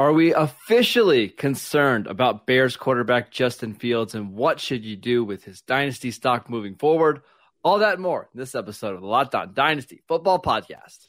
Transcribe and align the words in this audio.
Are 0.00 0.14
we 0.14 0.32
officially 0.32 1.28
concerned 1.28 2.06
about 2.06 2.46
Bears 2.46 2.74
quarterback 2.74 3.30
Justin 3.30 3.74
Fields 3.74 4.14
and 4.14 4.32
what 4.32 4.58
should 4.58 4.82
you 4.82 4.96
do 4.96 5.22
with 5.22 5.44
his 5.44 5.60
dynasty 5.60 6.10
stock 6.10 6.48
moving 6.48 6.74
forward? 6.76 7.20
All 7.62 7.80
that 7.80 7.96
and 7.96 8.02
more 8.02 8.26
in 8.32 8.40
this 8.40 8.54
episode 8.54 8.94
of 8.94 9.02
the 9.02 9.06
Locked 9.06 9.34
On 9.34 9.52
Dynasty 9.52 10.00
Football 10.08 10.40
Podcast. 10.40 11.06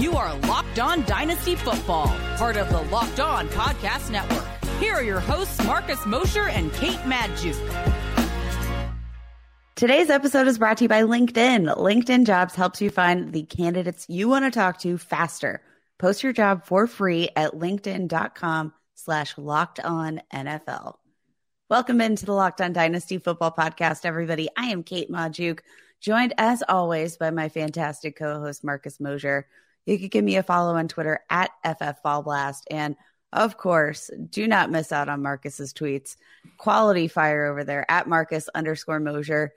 You 0.00 0.16
are 0.16 0.36
Locked 0.48 0.80
On 0.80 1.04
Dynasty 1.04 1.54
Football, 1.54 2.08
part 2.36 2.56
of 2.56 2.68
the 2.70 2.82
Locked 2.90 3.20
On 3.20 3.46
Podcast 3.50 4.10
Network. 4.10 4.48
Here 4.80 4.94
are 4.94 5.04
your 5.04 5.20
hosts, 5.20 5.64
Marcus 5.64 6.04
Mosher 6.06 6.48
and 6.48 6.72
Kate 6.72 6.98
Magdziuk. 7.04 7.54
Today's 9.76 10.10
episode 10.10 10.48
is 10.48 10.58
brought 10.58 10.78
to 10.78 10.84
you 10.86 10.88
by 10.88 11.02
LinkedIn. 11.02 11.72
LinkedIn 11.76 12.26
Jobs 12.26 12.56
helps 12.56 12.82
you 12.82 12.90
find 12.90 13.32
the 13.32 13.44
candidates 13.44 14.06
you 14.08 14.28
want 14.28 14.44
to 14.44 14.50
talk 14.50 14.80
to 14.80 14.98
faster. 14.98 15.62
Post 16.00 16.22
your 16.22 16.32
job 16.32 16.64
for 16.64 16.86
free 16.86 17.28
at 17.36 17.52
linkedin.com 17.52 18.72
slash 18.94 19.36
locked 19.36 19.80
on 19.80 20.22
NFL. 20.32 20.94
Welcome 21.68 22.00
into 22.00 22.24
the 22.24 22.32
Locked 22.32 22.62
On 22.62 22.72
Dynasty 22.72 23.18
Football 23.18 23.52
Podcast, 23.52 24.06
everybody. 24.06 24.48
I 24.56 24.68
am 24.68 24.82
Kate 24.82 25.10
Magdziuk, 25.10 25.60
joined 26.00 26.32
as 26.38 26.62
always 26.66 27.18
by 27.18 27.30
my 27.30 27.50
fantastic 27.50 28.16
co-host 28.16 28.64
Marcus 28.64 28.98
Mosher. 28.98 29.46
You 29.84 29.98
can 29.98 30.08
give 30.08 30.24
me 30.24 30.36
a 30.36 30.42
follow 30.42 30.74
on 30.74 30.88
Twitter 30.88 31.20
at 31.28 31.50
FFBallBlast. 31.66 32.62
And 32.70 32.96
of 33.34 33.58
course, 33.58 34.10
do 34.30 34.48
not 34.48 34.70
miss 34.70 34.92
out 34.92 35.10
on 35.10 35.20
Marcus's 35.20 35.74
tweets. 35.74 36.16
Quality 36.56 37.08
fire 37.08 37.44
over 37.44 37.62
there 37.62 37.84
at 37.90 38.08
Marcus 38.08 38.48
underscore 38.54 39.00
Mosher. 39.00 39.52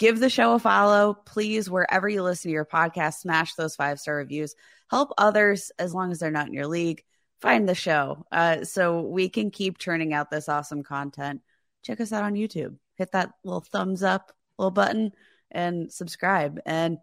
Give 0.00 0.18
the 0.18 0.28
show 0.28 0.54
a 0.54 0.58
follow, 0.58 1.14
please, 1.14 1.70
wherever 1.70 2.08
you 2.08 2.24
listen 2.24 2.48
to 2.48 2.52
your 2.52 2.64
podcast. 2.64 3.20
Smash 3.20 3.54
those 3.54 3.76
five 3.76 4.00
star 4.00 4.16
reviews. 4.16 4.56
Help 4.90 5.10
others 5.16 5.70
as 5.78 5.94
long 5.94 6.10
as 6.10 6.18
they're 6.18 6.32
not 6.32 6.48
in 6.48 6.54
your 6.54 6.66
league 6.66 7.04
find 7.40 7.68
the 7.68 7.74
show. 7.74 8.26
Uh, 8.30 8.64
so 8.64 9.00
we 9.00 9.28
can 9.28 9.50
keep 9.50 9.78
churning 9.78 10.12
out 10.12 10.30
this 10.30 10.48
awesome 10.48 10.82
content. 10.82 11.40
Check 11.82 12.00
us 12.00 12.12
out 12.12 12.24
on 12.24 12.34
youtube. 12.34 12.76
Hit 12.96 13.12
that 13.12 13.30
little 13.44 13.60
thumbs 13.60 14.02
up 14.02 14.32
little 14.58 14.70
button 14.70 15.12
and 15.50 15.90
subscribe. 15.90 16.60
And 16.66 16.98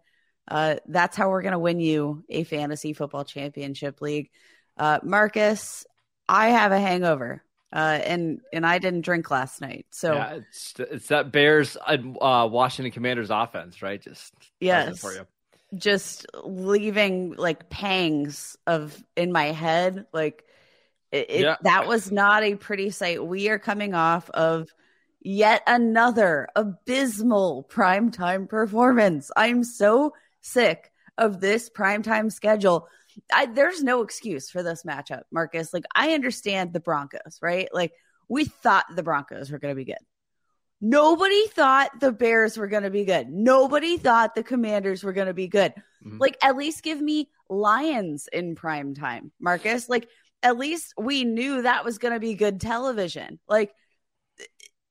uh, 0.46 0.76
that's 0.86 1.16
how 1.16 1.28
we're 1.28 1.42
going 1.42 1.52
to 1.52 1.58
win 1.58 1.80
you 1.80 2.24
a 2.28 2.44
fantasy 2.44 2.92
football 2.92 3.24
championship 3.24 4.00
league. 4.00 4.30
Uh, 4.76 5.00
marcus 5.02 5.84
i 6.28 6.50
have 6.50 6.70
a 6.70 6.78
hangover 6.78 7.42
uh, 7.72 8.00
and 8.04 8.40
and 8.52 8.64
I 8.66 8.78
didn't 8.78 9.02
drink 9.02 9.30
last 9.30 9.60
night, 9.60 9.86
so 9.90 10.14
yeah, 10.14 10.34
it's 10.34 10.74
it's 10.78 11.08
that 11.08 11.32
Bears 11.32 11.76
uh, 11.86 12.48
Washington 12.50 12.92
Commanders 12.92 13.30
offense, 13.30 13.82
right? 13.82 14.00
Just 14.00 14.32
yes, 14.60 15.00
for 15.00 15.12
you. 15.12 15.26
Just 15.76 16.26
leaving 16.44 17.34
like 17.34 17.68
pangs 17.68 18.56
of 18.66 18.96
in 19.16 19.32
my 19.32 19.46
head 19.52 20.06
like 20.14 20.44
it, 21.12 21.28
yeah. 21.28 21.52
it, 21.52 21.58
that 21.62 21.86
was 21.86 22.10
not 22.10 22.42
a 22.42 22.54
pretty 22.54 22.90
sight. 22.90 23.24
We 23.24 23.48
are 23.50 23.58
coming 23.58 23.94
off 23.94 24.30
of 24.30 24.68
yet 25.20 25.62
another 25.66 26.48
abysmal 26.56 27.66
primetime 27.70 28.48
performance. 28.48 29.30
I'm 29.36 29.64
so 29.64 30.14
sick 30.40 30.90
of 31.18 31.40
this 31.40 31.68
primetime 31.68 32.32
schedule 32.32 32.88
I, 33.32 33.46
there's 33.46 33.82
no 33.82 34.02
excuse 34.02 34.50
for 34.50 34.62
this 34.62 34.82
matchup 34.82 35.22
marcus 35.32 35.72
like 35.72 35.84
i 35.94 36.12
understand 36.12 36.72
the 36.72 36.80
broncos 36.80 37.38
right 37.42 37.68
like 37.72 37.92
we 38.28 38.44
thought 38.44 38.84
the 38.94 39.02
broncos 39.02 39.50
were 39.50 39.58
going 39.58 39.72
to 39.72 39.76
be 39.76 39.84
good 39.84 39.98
Nobody 40.80 41.46
thought 41.48 41.90
the 41.98 42.12
Bears 42.12 42.56
were 42.56 42.68
going 42.68 42.84
to 42.84 42.90
be 42.90 43.04
good. 43.04 43.28
Nobody 43.28 43.96
thought 43.96 44.34
the 44.34 44.44
Commanders 44.44 45.02
were 45.02 45.12
going 45.12 45.26
to 45.26 45.34
be 45.34 45.48
good. 45.48 45.74
Mm-hmm. 46.04 46.18
Like, 46.18 46.36
at 46.42 46.56
least 46.56 46.84
give 46.84 47.00
me 47.00 47.30
Lions 47.48 48.28
in 48.32 48.54
prime 48.54 48.94
time, 48.94 49.32
Marcus. 49.40 49.88
Like, 49.88 50.08
at 50.42 50.56
least 50.56 50.94
we 50.96 51.24
knew 51.24 51.62
that 51.62 51.84
was 51.84 51.98
going 51.98 52.14
to 52.14 52.20
be 52.20 52.34
good 52.34 52.60
television. 52.60 53.40
Like, 53.48 53.72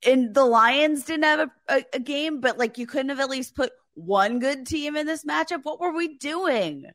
and 0.06 0.34
the 0.34 0.44
Lions 0.44 1.06
didn't 1.06 1.24
have 1.24 1.40
a, 1.40 1.74
a, 1.74 1.86
a, 1.94 2.00
game, 2.00 2.42
but 2.42 2.58
like, 2.58 2.78
you 2.78 2.86
couldn't 2.86 3.10
have 3.10 3.22
at 3.22 3.30
least 3.30 3.56
put 3.56 3.72
one 3.94 4.40
good 4.40 4.68
team 4.68 4.98
in 4.98 5.08
this 5.08 5.24
matchup. 5.24 5.62
What 5.64 5.80
were 5.80 5.94
we 5.94 6.18
doing? 6.18 6.86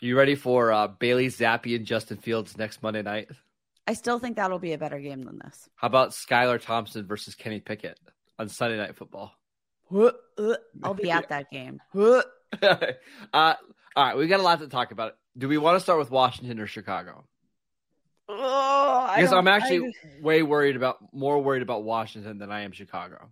You 0.00 0.16
ready 0.16 0.36
for 0.36 0.70
uh, 0.70 0.86
Bailey 0.86 1.26
Zappe 1.26 1.74
and 1.74 1.84
Justin 1.84 2.18
Fields 2.18 2.56
next 2.56 2.84
Monday 2.84 3.02
night? 3.02 3.28
I 3.84 3.94
still 3.94 4.20
think 4.20 4.36
that'll 4.36 4.60
be 4.60 4.72
a 4.72 4.78
better 4.78 5.00
game 5.00 5.22
than 5.22 5.40
this. 5.42 5.68
How 5.74 5.88
about 5.88 6.10
Skylar 6.10 6.62
Thompson 6.62 7.04
versus 7.04 7.34
Kenny 7.34 7.58
Pickett 7.58 7.98
on 8.38 8.48
Sunday 8.48 8.76
Night 8.76 8.94
Football? 8.94 9.32
I'll 9.90 10.94
be 10.94 11.10
at 11.10 11.30
that 11.30 11.50
game. 11.50 11.80
uh, 11.96 12.22
all 13.32 13.56
right, 13.96 14.16
we 14.16 14.28
got 14.28 14.38
a 14.38 14.42
lot 14.44 14.60
to 14.60 14.68
talk 14.68 14.92
about. 14.92 15.16
Do 15.36 15.48
we 15.48 15.58
want 15.58 15.74
to 15.76 15.80
start 15.80 15.98
with 15.98 16.12
Washington 16.12 16.60
or 16.60 16.68
Chicago? 16.68 17.24
Oh, 18.28 19.12
because 19.16 19.32
I'm 19.32 19.48
actually 19.48 19.78
I... 19.78 20.22
way 20.22 20.42
worried 20.44 20.76
about 20.76 20.98
more 21.12 21.42
worried 21.42 21.62
about 21.62 21.82
Washington 21.82 22.38
than 22.38 22.52
I 22.52 22.60
am 22.60 22.70
Chicago. 22.72 23.30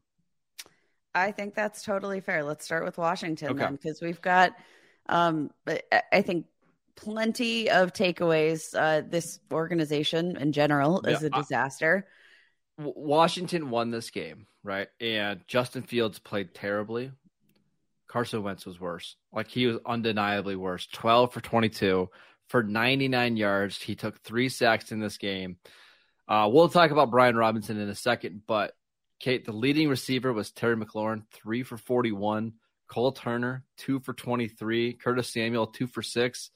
I 1.14 1.30
think 1.30 1.54
that's 1.54 1.82
totally 1.84 2.20
fair. 2.20 2.42
Let's 2.42 2.64
start 2.64 2.84
with 2.84 2.98
Washington 2.98 3.50
okay. 3.50 3.58
then, 3.58 3.76
because 3.76 4.00
we've 4.00 4.20
got. 4.20 4.52
Um, 5.08 5.50
I 6.12 6.22
think 6.22 6.46
plenty 6.96 7.70
of 7.70 7.92
takeaways. 7.92 8.74
Uh, 8.74 9.02
this 9.06 9.38
organization 9.52 10.36
in 10.36 10.52
general 10.52 11.02
is 11.02 11.22
yeah, 11.22 11.28
a 11.28 11.30
disaster. 11.30 12.06
Washington 12.78 13.70
won 13.70 13.90
this 13.90 14.10
game, 14.10 14.46
right? 14.62 14.88
And 15.00 15.40
Justin 15.46 15.82
Fields 15.82 16.18
played 16.18 16.54
terribly. 16.54 17.12
Carson 18.08 18.42
Wentz 18.42 18.66
was 18.66 18.80
worse. 18.80 19.16
Like 19.32 19.48
he 19.48 19.66
was 19.66 19.78
undeniably 19.84 20.56
worse. 20.56 20.86
12 20.92 21.32
for 21.32 21.40
22 21.40 22.08
for 22.48 22.62
99 22.62 23.36
yards. 23.36 23.80
He 23.80 23.94
took 23.94 24.20
three 24.20 24.48
sacks 24.48 24.92
in 24.92 25.00
this 25.00 25.18
game. 25.18 25.56
Uh, 26.28 26.48
we'll 26.52 26.68
talk 26.68 26.90
about 26.90 27.10
Brian 27.10 27.36
Robinson 27.36 27.78
in 27.78 27.88
a 27.88 27.94
second, 27.94 28.42
but 28.46 28.72
Kate, 29.20 29.44
the 29.44 29.52
leading 29.52 29.88
receiver 29.88 30.32
was 30.32 30.50
Terry 30.50 30.76
McLaurin, 30.76 31.22
three 31.32 31.62
for 31.62 31.76
41. 31.76 32.54
Cole 32.88 33.12
Turner, 33.12 33.64
two 33.78 34.00
for 34.00 34.12
23. 34.12 34.94
Curtis 34.94 35.32
Samuel, 35.32 35.66
two 35.66 35.86
for 35.86 36.02
six. 36.02 36.50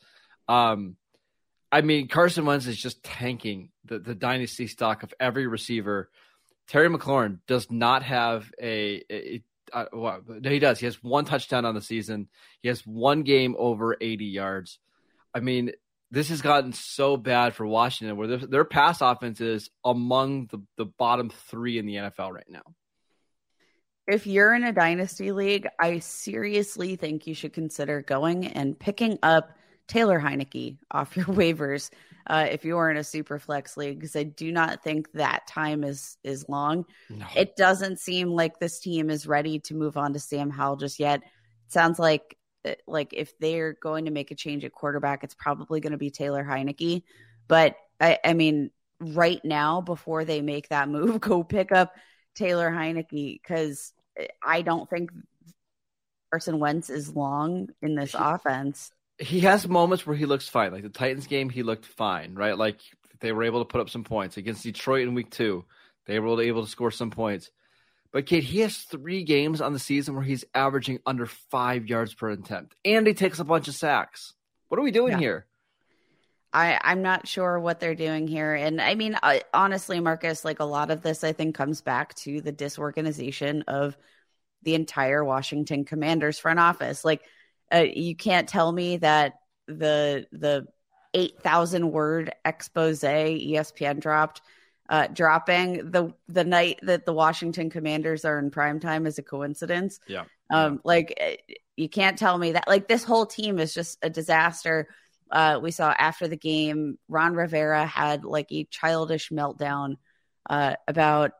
Um, 0.50 0.96
I 1.70 1.82
mean, 1.82 2.08
Carson 2.08 2.44
Wentz 2.44 2.66
is 2.66 2.76
just 2.76 3.04
tanking 3.04 3.70
the, 3.84 4.00
the 4.00 4.16
dynasty 4.16 4.66
stock 4.66 5.04
of 5.04 5.14
every 5.20 5.46
receiver. 5.46 6.10
Terry 6.66 6.88
McLaurin 6.88 7.38
does 7.46 7.70
not 7.70 8.02
have 8.02 8.50
a, 8.60 9.02
a, 9.08 9.42
a 9.72 9.86
well, 9.92 10.20
he 10.42 10.58
does. 10.58 10.80
He 10.80 10.86
has 10.86 11.00
one 11.02 11.24
touchdown 11.24 11.64
on 11.64 11.76
the 11.76 11.80
season. 11.80 12.28
He 12.62 12.68
has 12.68 12.84
one 12.84 13.22
game 13.22 13.54
over 13.56 13.96
80 14.00 14.24
yards. 14.24 14.80
I 15.32 15.38
mean, 15.38 15.70
this 16.10 16.30
has 16.30 16.42
gotten 16.42 16.72
so 16.72 17.16
bad 17.16 17.54
for 17.54 17.64
Washington 17.64 18.16
where 18.16 18.26
their, 18.26 18.38
their 18.38 18.64
pass 18.64 19.00
offense 19.00 19.40
is 19.40 19.70
among 19.84 20.46
the, 20.46 20.58
the 20.76 20.86
bottom 20.86 21.30
three 21.48 21.78
in 21.78 21.86
the 21.86 21.94
NFL 21.94 22.32
right 22.32 22.50
now. 22.50 22.62
If 24.08 24.26
you're 24.26 24.52
in 24.52 24.64
a 24.64 24.72
dynasty 24.72 25.30
league, 25.30 25.68
I 25.78 26.00
seriously 26.00 26.96
think 26.96 27.28
you 27.28 27.34
should 27.34 27.52
consider 27.52 28.02
going 28.02 28.48
and 28.48 28.76
picking 28.76 29.20
up 29.22 29.52
Taylor 29.90 30.20
Heinicke 30.20 30.78
off 30.92 31.16
your 31.16 31.26
waivers 31.26 31.90
uh, 32.28 32.46
if 32.48 32.64
you 32.64 32.78
are 32.78 32.90
in 32.90 32.96
a 32.96 33.04
super 33.04 33.38
flex 33.40 33.76
league 33.76 33.98
because 33.98 34.14
I 34.14 34.22
do 34.22 34.52
not 34.52 34.84
think 34.84 35.10
that 35.12 35.48
time 35.48 35.82
is 35.82 36.16
is 36.22 36.48
long. 36.48 36.86
No. 37.08 37.26
It 37.36 37.56
doesn't 37.56 37.98
seem 37.98 38.28
like 38.28 38.58
this 38.58 38.78
team 38.78 39.10
is 39.10 39.26
ready 39.26 39.58
to 39.60 39.74
move 39.74 39.96
on 39.96 40.12
to 40.12 40.20
Sam 40.20 40.48
Howell 40.48 40.76
just 40.76 41.00
yet. 41.00 41.22
It 41.22 41.72
sounds 41.72 41.98
like 41.98 42.38
uh, 42.64 42.74
like 42.86 43.12
if 43.12 43.36
they're 43.40 43.72
going 43.72 44.04
to 44.04 44.12
make 44.12 44.30
a 44.30 44.36
change 44.36 44.64
at 44.64 44.72
quarterback, 44.72 45.24
it's 45.24 45.34
probably 45.34 45.80
going 45.80 45.92
to 45.92 45.98
be 45.98 46.10
Taylor 46.10 46.44
Heinicke. 46.44 47.02
But 47.48 47.74
I, 48.00 48.18
I 48.24 48.34
mean, 48.34 48.70
right 49.00 49.44
now 49.44 49.80
before 49.80 50.24
they 50.24 50.40
make 50.40 50.68
that 50.68 50.88
move, 50.88 51.20
go 51.20 51.42
pick 51.42 51.72
up 51.72 51.92
Taylor 52.36 52.70
Heinicke 52.70 53.40
because 53.42 53.92
I 54.40 54.62
don't 54.62 54.88
think 54.88 55.10
Carson 56.30 56.60
Wentz 56.60 56.90
is 56.90 57.16
long 57.16 57.70
in 57.82 57.96
this 57.96 58.14
offense 58.16 58.92
he 59.20 59.40
has 59.40 59.68
moments 59.68 60.06
where 60.06 60.16
he 60.16 60.26
looks 60.26 60.48
fine. 60.48 60.72
Like 60.72 60.82
the 60.82 60.88
Titans 60.88 61.26
game, 61.26 61.50
he 61.50 61.62
looked 61.62 61.84
fine, 61.84 62.34
right? 62.34 62.56
Like 62.56 62.80
they 63.20 63.32
were 63.32 63.44
able 63.44 63.60
to 63.60 63.70
put 63.70 63.80
up 63.80 63.90
some 63.90 64.04
points 64.04 64.36
against 64.36 64.62
Detroit 64.62 65.06
in 65.06 65.14
week 65.14 65.30
two. 65.30 65.64
They 66.06 66.18
were 66.18 66.40
able 66.40 66.64
to 66.64 66.70
score 66.70 66.90
some 66.90 67.10
points. 67.10 67.50
But 68.12 68.26
Kate, 68.26 68.42
he 68.42 68.60
has 68.60 68.78
three 68.78 69.22
games 69.22 69.60
on 69.60 69.72
the 69.72 69.78
season 69.78 70.14
where 70.14 70.24
he's 70.24 70.44
averaging 70.54 70.98
under 71.06 71.26
five 71.26 71.86
yards 71.86 72.12
per 72.12 72.30
attempt, 72.30 72.74
and 72.84 73.06
he 73.06 73.14
takes 73.14 73.38
a 73.38 73.44
bunch 73.44 73.68
of 73.68 73.74
sacks. 73.74 74.32
What 74.68 74.80
are 74.80 74.82
we 74.82 74.90
doing 74.90 75.12
yeah. 75.12 75.18
here? 75.18 75.46
I, 76.52 76.80
I'm 76.82 77.02
not 77.02 77.28
sure 77.28 77.60
what 77.60 77.78
they're 77.78 77.94
doing 77.94 78.26
here. 78.26 78.54
And 78.54 78.80
I 78.80 78.96
mean, 78.96 79.16
I, 79.22 79.42
honestly, 79.54 80.00
Marcus, 80.00 80.44
like 80.44 80.58
a 80.58 80.64
lot 80.64 80.90
of 80.90 81.02
this, 81.02 81.22
I 81.22 81.32
think 81.32 81.54
comes 81.54 81.80
back 81.80 82.14
to 82.14 82.40
the 82.40 82.50
disorganization 82.50 83.62
of 83.68 83.96
the 84.62 84.74
entire 84.74 85.24
Washington 85.24 85.84
Commanders 85.84 86.40
front 86.40 86.58
office. 86.58 87.04
Like, 87.04 87.22
uh, 87.72 87.84
you 87.92 88.16
can't 88.16 88.48
tell 88.48 88.70
me 88.70 88.98
that 88.98 89.34
the 89.66 90.26
the 90.32 90.66
8000 91.14 91.90
word 91.90 92.32
expose 92.44 93.00
ESPN 93.00 94.00
dropped 94.00 94.42
uh, 94.90 95.06
dropping 95.06 95.90
the 95.90 96.12
the 96.28 96.44
night 96.44 96.80
that 96.82 97.06
the 97.06 97.12
Washington 97.12 97.70
Commanders 97.70 98.24
are 98.24 98.38
in 98.38 98.50
prime 98.50 98.80
time 98.80 99.06
is 99.06 99.18
a 99.18 99.22
coincidence. 99.22 100.00
Yeah. 100.08 100.24
Um, 100.52 100.80
like 100.84 101.48
you 101.76 101.88
can't 101.88 102.18
tell 102.18 102.36
me 102.36 102.52
that 102.52 102.66
like 102.66 102.88
this 102.88 103.04
whole 103.04 103.24
team 103.24 103.60
is 103.60 103.72
just 103.72 103.98
a 104.02 104.10
disaster. 104.10 104.88
uh, 105.30 105.60
we 105.62 105.70
saw 105.70 105.94
after 105.96 106.26
the 106.26 106.36
game, 106.36 106.98
Ron 107.08 107.34
Rivera 107.34 107.86
had 107.86 108.24
like 108.24 108.48
a 108.50 108.64
childish 108.64 109.30
meltdown 109.30 109.94
uh, 110.48 110.74
about 110.88 111.32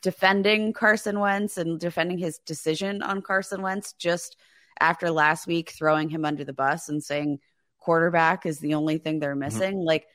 defending 0.00 0.72
Carson 0.72 1.20
Wentz 1.20 1.58
and 1.58 1.78
defending 1.78 2.16
his 2.16 2.38
decision 2.38 3.02
on 3.02 3.20
Carson 3.20 3.60
Wentz 3.60 3.92
just 3.92 4.36
after 4.80 5.10
last 5.10 5.46
week 5.46 5.70
throwing 5.70 6.08
him 6.08 6.24
under 6.24 6.44
the 6.44 6.52
bus 6.52 6.88
and 6.88 7.02
saying 7.02 7.38
quarterback 7.78 8.46
is 8.46 8.58
the 8.58 8.74
only 8.74 8.98
thing 8.98 9.18
they're 9.18 9.32
mm-hmm. 9.32 9.40
missing. 9.40 9.74
Mm-hmm. 9.74 9.86
Like, 9.86 10.06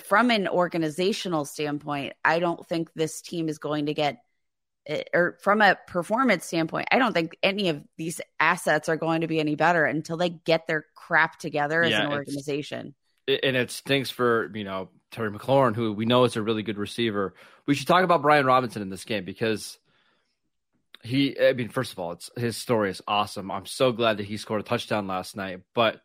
from 0.00 0.30
an 0.30 0.48
organizational 0.48 1.44
standpoint, 1.44 2.14
I 2.24 2.38
don't 2.38 2.66
think 2.66 2.92
this 2.94 3.20
team 3.20 3.48
is 3.48 3.58
going 3.58 3.86
to 3.86 3.94
get, 3.94 4.18
eh, 4.86 5.04
or 5.14 5.38
from 5.42 5.62
a 5.62 5.78
performance 5.86 6.44
standpoint, 6.44 6.88
I 6.90 6.98
don't 6.98 7.12
think 7.12 7.36
any 7.42 7.68
of 7.68 7.82
these 7.96 8.20
assets 8.40 8.88
are 8.88 8.96
going 8.96 9.20
to 9.20 9.26
be 9.26 9.38
any 9.38 9.54
better 9.54 9.84
until 9.84 10.16
they 10.16 10.28
get 10.28 10.66
their 10.66 10.84
crap 10.94 11.38
together 11.38 11.82
as 11.82 11.92
yeah, 11.92 12.06
an 12.06 12.12
organization. 12.12 12.94
And 13.28 13.56
it 13.56 13.70
stinks 13.70 14.10
for, 14.10 14.50
you 14.54 14.64
know, 14.64 14.90
Terry 15.12 15.30
McLaurin, 15.30 15.74
who 15.74 15.92
we 15.92 16.04
know 16.04 16.24
is 16.24 16.36
a 16.36 16.42
really 16.42 16.62
good 16.62 16.78
receiver. 16.78 17.34
We 17.66 17.74
should 17.74 17.86
talk 17.86 18.04
about 18.04 18.22
Brian 18.22 18.44
Robinson 18.44 18.82
in 18.82 18.90
this 18.90 19.04
game 19.04 19.24
because 19.24 19.78
he, 21.06 21.38
I 21.40 21.52
mean, 21.52 21.68
first 21.68 21.92
of 21.92 21.98
all, 21.98 22.12
it's 22.12 22.30
his 22.36 22.56
story 22.56 22.90
is 22.90 23.02
awesome. 23.06 23.50
I'm 23.50 23.66
so 23.66 23.92
glad 23.92 24.18
that 24.18 24.26
he 24.26 24.36
scored 24.36 24.60
a 24.60 24.64
touchdown 24.64 25.06
last 25.06 25.36
night. 25.36 25.60
But, 25.74 26.00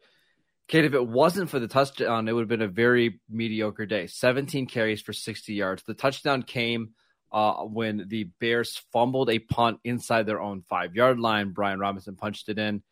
Kate, 0.68 0.86
if 0.86 0.94
it 0.94 1.06
wasn't 1.06 1.50
for 1.50 1.60
the 1.60 1.68
touchdown, 1.68 2.28
it 2.28 2.34
would 2.34 2.42
have 2.42 2.50
been 2.50 2.62
a 2.62 2.68
very 2.68 3.20
mediocre 3.30 3.86
day. 3.86 4.08
17 4.08 4.68
carries 4.68 5.02
for 5.02 5.14
60 5.14 5.54
yards. 5.54 5.84
The 5.84 5.94
touchdown 5.94 6.44
came 6.44 6.92
uh, 7.32 7.64
when 7.64 8.06
the 8.08 8.26
Bears 8.40 8.82
fumbled 8.94 9.30
a 9.30 9.40
punt 9.40 9.80
inside 9.84 10.26
their 10.26 10.42
own 10.42 10.64
five 10.70 10.96
yard 10.96 11.20
line. 11.20 11.52
Brian 11.52 11.80
Robinson 11.80 12.16
punched 12.16 12.50
it 12.50 12.60
in. 12.60 12.84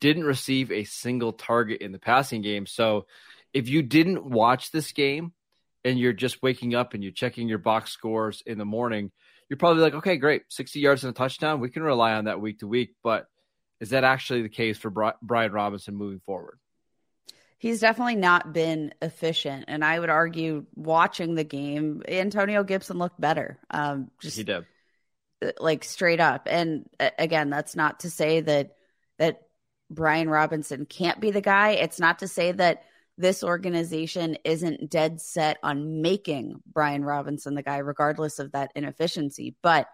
Didn't 0.00 0.24
receive 0.24 0.70
a 0.70 0.84
single 0.84 1.32
target 1.32 1.80
in 1.80 1.92
the 1.92 1.98
passing 1.98 2.42
game. 2.42 2.66
So, 2.66 3.06
if 3.54 3.68
you 3.68 3.82
didn't 3.82 4.24
watch 4.24 4.70
this 4.70 4.92
game, 4.92 5.32
and 5.84 5.98
you're 5.98 6.12
just 6.12 6.42
waking 6.42 6.74
up 6.74 6.94
and 6.94 7.02
you're 7.02 7.12
checking 7.12 7.48
your 7.48 7.58
box 7.58 7.92
scores 7.92 8.42
in 8.44 8.58
the 8.58 8.64
morning, 8.64 9.10
you're 9.48 9.56
probably 9.56 9.82
like, 9.82 9.94
okay, 9.94 10.16
great, 10.16 10.42
60 10.48 10.80
yards 10.80 11.04
and 11.04 11.10
a 11.10 11.14
touchdown. 11.14 11.60
We 11.60 11.70
can 11.70 11.82
rely 11.82 12.12
on 12.12 12.26
that 12.26 12.40
week 12.40 12.60
to 12.60 12.66
week. 12.66 12.94
But 13.02 13.26
is 13.80 13.90
that 13.90 14.04
actually 14.04 14.42
the 14.42 14.48
case 14.48 14.78
for 14.78 15.14
Brian 15.22 15.52
Robinson 15.52 15.94
moving 15.94 16.20
forward? 16.20 16.58
He's 17.58 17.80
definitely 17.80 18.16
not 18.16 18.52
been 18.52 18.94
efficient. 19.02 19.64
And 19.68 19.84
I 19.84 19.98
would 19.98 20.10
argue 20.10 20.66
watching 20.74 21.34
the 21.34 21.44
game, 21.44 22.02
Antonio 22.06 22.62
Gibson 22.62 22.98
looked 22.98 23.20
better. 23.20 23.58
Um, 23.70 24.10
just 24.20 24.36
he 24.36 24.44
did. 24.44 24.64
Like 25.58 25.82
straight 25.84 26.20
up. 26.20 26.46
And 26.48 26.88
again, 27.18 27.50
that's 27.50 27.74
not 27.74 28.00
to 28.00 28.10
say 28.10 28.40
that 28.40 28.76
that 29.18 29.42
Brian 29.90 30.28
Robinson 30.28 30.86
can't 30.86 31.20
be 31.20 31.30
the 31.30 31.40
guy. 31.40 31.70
It's 31.70 31.98
not 31.98 32.20
to 32.20 32.28
say 32.28 32.52
that 32.52 32.84
this 33.18 33.42
organization 33.42 34.38
isn't 34.44 34.88
dead 34.88 35.20
set 35.20 35.58
on 35.64 36.00
making 36.00 36.62
Brian 36.72 37.04
Robinson 37.04 37.54
the 37.54 37.62
guy, 37.64 37.78
regardless 37.78 38.38
of 38.38 38.52
that 38.52 38.70
inefficiency. 38.76 39.56
But 39.60 39.88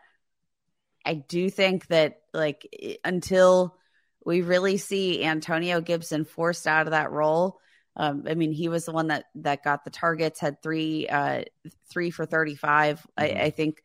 I 1.06 1.14
do 1.14 1.48
think 1.48 1.86
that, 1.86 2.20
like, 2.34 2.68
until 3.02 3.76
we 4.24 4.42
really 4.42 4.76
see 4.76 5.24
Antonio 5.24 5.80
Gibson 5.80 6.26
forced 6.26 6.66
out 6.66 6.86
of 6.86 6.90
that 6.90 7.10
role, 7.10 7.58
um, 7.96 8.24
I 8.28 8.34
mean, 8.34 8.52
he 8.52 8.68
was 8.68 8.84
the 8.84 8.92
one 8.92 9.06
that 9.06 9.24
that 9.36 9.64
got 9.64 9.84
the 9.84 9.90
targets, 9.90 10.40
had 10.40 10.62
three, 10.62 11.08
uh, 11.08 11.44
three 11.90 12.10
for 12.10 12.26
35 12.26 12.98
mm-hmm. 12.98 13.06
I, 13.16 13.44
I, 13.44 13.50
think 13.50 13.82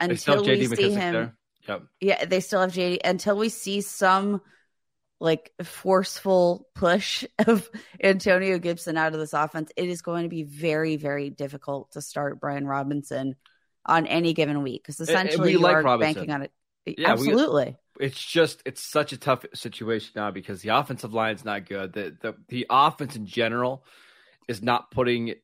until 0.00 0.42
we 0.42 0.66
see 0.66 0.90
him, 0.90 1.36
yep. 1.68 1.82
yeah, 2.00 2.24
they 2.24 2.40
still 2.40 2.62
have 2.62 2.72
JD. 2.72 2.98
Until 3.04 3.36
we 3.36 3.48
see 3.50 3.80
some 3.80 4.40
like 5.20 5.52
forceful 5.62 6.66
push 6.74 7.24
of 7.46 7.68
Antonio 8.02 8.58
Gibson 8.58 8.96
out 8.96 9.12
of 9.12 9.18
this 9.18 9.32
offense, 9.32 9.70
it 9.76 9.88
is 9.88 10.02
going 10.02 10.24
to 10.24 10.28
be 10.28 10.42
very, 10.42 10.96
very 10.96 11.30
difficult 11.30 11.92
to 11.92 12.00
start 12.00 12.40
Brian 12.40 12.66
Robinson 12.66 13.36
on 13.84 14.06
any 14.06 14.34
given 14.34 14.62
week 14.62 14.82
because 14.82 15.00
essentially 15.00 15.52
you 15.52 15.58
like 15.58 15.76
are 15.76 15.82
Robinson. 15.82 16.14
banking 16.14 16.34
on 16.34 16.42
it. 16.42 16.52
Yeah, 16.86 17.12
Absolutely. 17.12 17.76
We, 17.98 18.06
it's 18.06 18.22
just 18.22 18.62
it's 18.64 18.82
such 18.82 19.12
a 19.12 19.16
tough 19.16 19.44
situation 19.54 20.12
now 20.16 20.30
because 20.30 20.62
the 20.62 20.68
offensive 20.68 21.14
line 21.14 21.34
is 21.34 21.44
not 21.44 21.66
good. 21.66 21.92
The, 21.92 22.16
the 22.20 22.34
the 22.48 22.66
offense 22.68 23.16
in 23.16 23.26
general 23.26 23.84
is 24.48 24.62
not 24.62 24.90
putting 24.90 25.34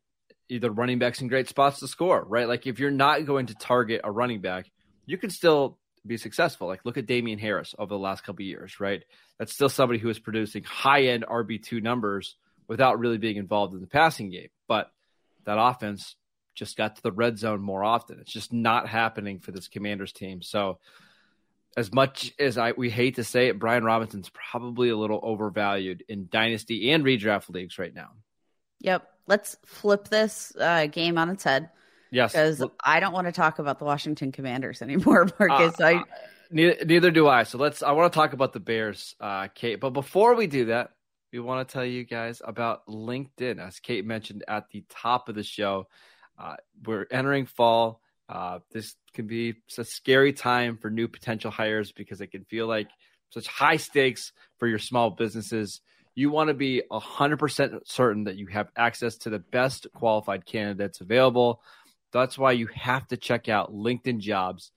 either 0.49 0.71
running 0.71 0.99
backs 0.99 1.21
in 1.21 1.29
great 1.29 1.49
spots 1.49 1.81
to 1.81 1.89
score, 1.89 2.25
right? 2.25 2.47
Like 2.47 2.67
if 2.67 2.79
you're 2.79 2.91
not 2.91 3.25
going 3.25 3.47
to 3.47 3.55
target 3.55 4.03
a 4.05 4.11
running 4.11 4.41
back, 4.41 4.71
you 5.07 5.17
can 5.17 5.31
still 5.31 5.79
be 6.07 6.17
successful. 6.17 6.67
Like 6.67 6.85
look 6.85 6.99
at 6.99 7.07
Damien 7.07 7.39
Harris 7.39 7.75
over 7.79 7.89
the 7.89 7.99
last 7.99 8.25
couple 8.25 8.45
years, 8.45 8.81
right? 8.81 9.03
That's 9.39 9.53
still 9.53 9.69
somebody 9.69 9.99
who 9.99 10.09
is 10.09 10.19
producing 10.19 10.65
high 10.65 11.05
end 11.05 11.25
RB 11.29 11.63
two 11.63 11.81
numbers 11.81 12.37
without 12.69 12.99
really 12.99 13.19
being 13.19 13.37
involved 13.37 13.75
in 13.75 13.81
the 13.81 13.87
passing 13.87 14.31
game. 14.31 14.49
But 14.69 14.91
that 15.45 15.59
offense 15.61 16.17
just 16.55 16.77
got 16.77 16.97
to 16.97 17.03
the 17.03 17.13
red 17.13 17.39
zone 17.39 17.61
more 17.61 17.85
often. 17.85 18.19
It's 18.21 18.33
just 18.33 18.53
not 18.53 18.89
happening 18.89 19.39
for 19.39 19.53
this 19.53 19.69
Commanders 19.69 20.13
team. 20.13 20.43
So 20.43 20.79
as 21.77 21.93
much 21.93 22.33
as 22.39 22.59
I 22.59 22.73
we 22.73 22.91
hate 22.91 23.17
to 23.17 23.25
say 23.25 23.49
it, 23.49 23.59
Brian 23.59 23.85
Robinson's 23.85 24.31
probably 24.31 24.91
a 24.91 24.97
little 24.97 25.21
overvalued 25.23 26.05
in 26.09 26.29
dynasty 26.31 26.91
and 26.91 27.05
redraft 27.05 27.49
leagues 27.49 27.79
right 27.79 27.95
now. 27.95 28.11
Yep. 28.81 29.09
Let's 29.27 29.57
flip 29.65 30.09
this 30.09 30.53
uh, 30.59 30.87
game 30.87 31.17
on 31.17 31.31
its 31.31 31.45
head. 31.45 31.71
Yes, 32.13 32.33
because 32.33 32.63
I 32.85 33.01
don't 33.01 33.15
want 33.15 33.27
to 33.27 33.33
talk 33.33 33.59
about 33.59 33.79
the 33.79 33.87
Washington 33.87 34.33
Commanders 34.33 34.83
anymore, 34.83 35.29
Marcus. 35.39 35.81
Uh, 35.81 35.85
I 35.85 35.95
uh, 35.95 36.03
neither, 36.51 36.85
neither, 36.85 37.11
do 37.11 37.27
I. 37.27 37.45
So 37.45 37.57
let's. 37.57 37.83
I 37.83 37.93
want 37.93 38.13
to 38.13 38.17
talk 38.17 38.35
about 38.35 38.53
the 38.53 38.61
Bears, 38.61 39.17
uh, 39.19 39.49
Kate. 39.55 39.81
But 39.81 39.91
before 39.91 40.35
we 40.35 40.47
do 40.47 40.67
that, 40.67 40.91
we 41.33 41.41
want 41.41 41.67
to 41.67 41.73
tell 41.73 41.87
you 41.87 42.05
guys 42.05 42.43
about 42.45 42.87
LinkedIn, 42.87 43.59
as 43.59 43.81
Kate 43.81 44.05
mentioned 44.05 44.45
at 44.47 44.69
the 44.71 44.85
top 44.91 45.31
of 45.31 45.35
the 45.35 45.43
show. 45.43 45.89
Uh, 46.39 46.57
we're 46.85 47.07
entering 47.11 47.47
fall. 47.47 48.03
Uh, 48.29 48.59
this 48.71 48.95
can 49.15 49.27
be 49.27 49.55
a 49.79 49.85
scary 49.85 50.35
time 50.35 50.77
for 50.77 50.91
new 50.91 51.09
potential 51.09 51.51
hires 51.51 51.93
because 51.93 52.21
it 52.21 52.29
can 52.29 52.45
feel 52.45 52.67
like 52.67 52.89
such 53.31 53.47
high 53.47 53.79
stakes 53.79 54.33
for 54.59 54.69
your 54.69 54.79
small 54.79 55.11
businesses. 55.11 55.81
You 56.15 56.31
want 56.31 56.49
to 56.49 56.55
be 56.55 56.83
100% 56.91 57.81
certain 57.87 58.25
that 58.25 58.37
you 58.37 58.47
have 58.49 58.69
access 58.77 59.17
to 59.19 59.31
the 59.31 59.39
best 59.39 59.87
qualified 59.95 60.45
candidates 60.45 61.01
available. 61.01 61.63
That's 62.13 62.39
why 62.39 62.53
you 62.53 62.69
have 62.75 63.09
to 63.09 63.17
check 63.17 63.49
out 63.49 63.73
LinkedIn 63.73 64.19
Jobs. 64.19 64.71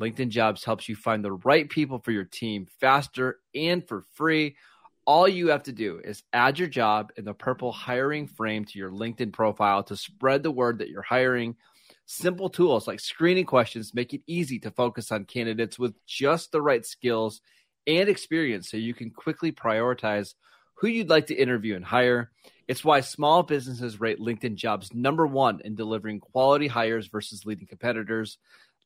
LinkedIn 0.00 0.28
Jobs 0.28 0.64
helps 0.64 0.88
you 0.88 0.94
find 0.94 1.24
the 1.24 1.32
right 1.32 1.68
people 1.68 1.98
for 1.98 2.12
your 2.12 2.24
team 2.24 2.66
faster 2.80 3.40
and 3.54 3.86
for 3.86 4.04
free. 4.14 4.56
All 5.04 5.26
you 5.26 5.48
have 5.48 5.64
to 5.64 5.72
do 5.72 6.00
is 6.04 6.22
add 6.32 6.58
your 6.58 6.68
job 6.68 7.12
in 7.16 7.24
the 7.24 7.34
purple 7.34 7.72
hiring 7.72 8.26
frame 8.26 8.64
to 8.66 8.78
your 8.78 8.90
LinkedIn 8.90 9.32
profile 9.32 9.82
to 9.84 9.96
spread 9.96 10.42
the 10.42 10.50
word 10.50 10.78
that 10.78 10.88
you're 10.88 11.02
hiring. 11.02 11.56
Simple 12.06 12.48
tools 12.48 12.86
like 12.86 13.00
screening 13.00 13.46
questions 13.46 13.94
make 13.94 14.14
it 14.14 14.22
easy 14.26 14.58
to 14.60 14.70
focus 14.70 15.10
on 15.10 15.24
candidates 15.24 15.78
with 15.78 15.94
just 16.06 16.52
the 16.52 16.62
right 16.62 16.84
skills 16.84 17.40
and 17.86 18.08
experience 18.08 18.70
so 18.70 18.76
you 18.76 18.94
can 18.94 19.10
quickly 19.10 19.50
prioritize 19.50 20.34
who 20.74 20.88
you'd 20.88 21.10
like 21.10 21.26
to 21.26 21.34
interview 21.34 21.74
and 21.74 21.84
hire. 21.84 22.30
It's 22.68 22.84
why 22.84 23.00
small 23.00 23.42
businesses 23.42 23.98
rate 23.98 24.20
LinkedIn 24.20 24.56
jobs 24.56 24.92
number 24.92 25.26
one 25.26 25.60
in 25.64 25.74
delivering 25.74 26.20
quality 26.20 26.66
hires 26.66 27.06
versus 27.06 27.46
leading 27.46 27.66
competitors. 27.66 28.36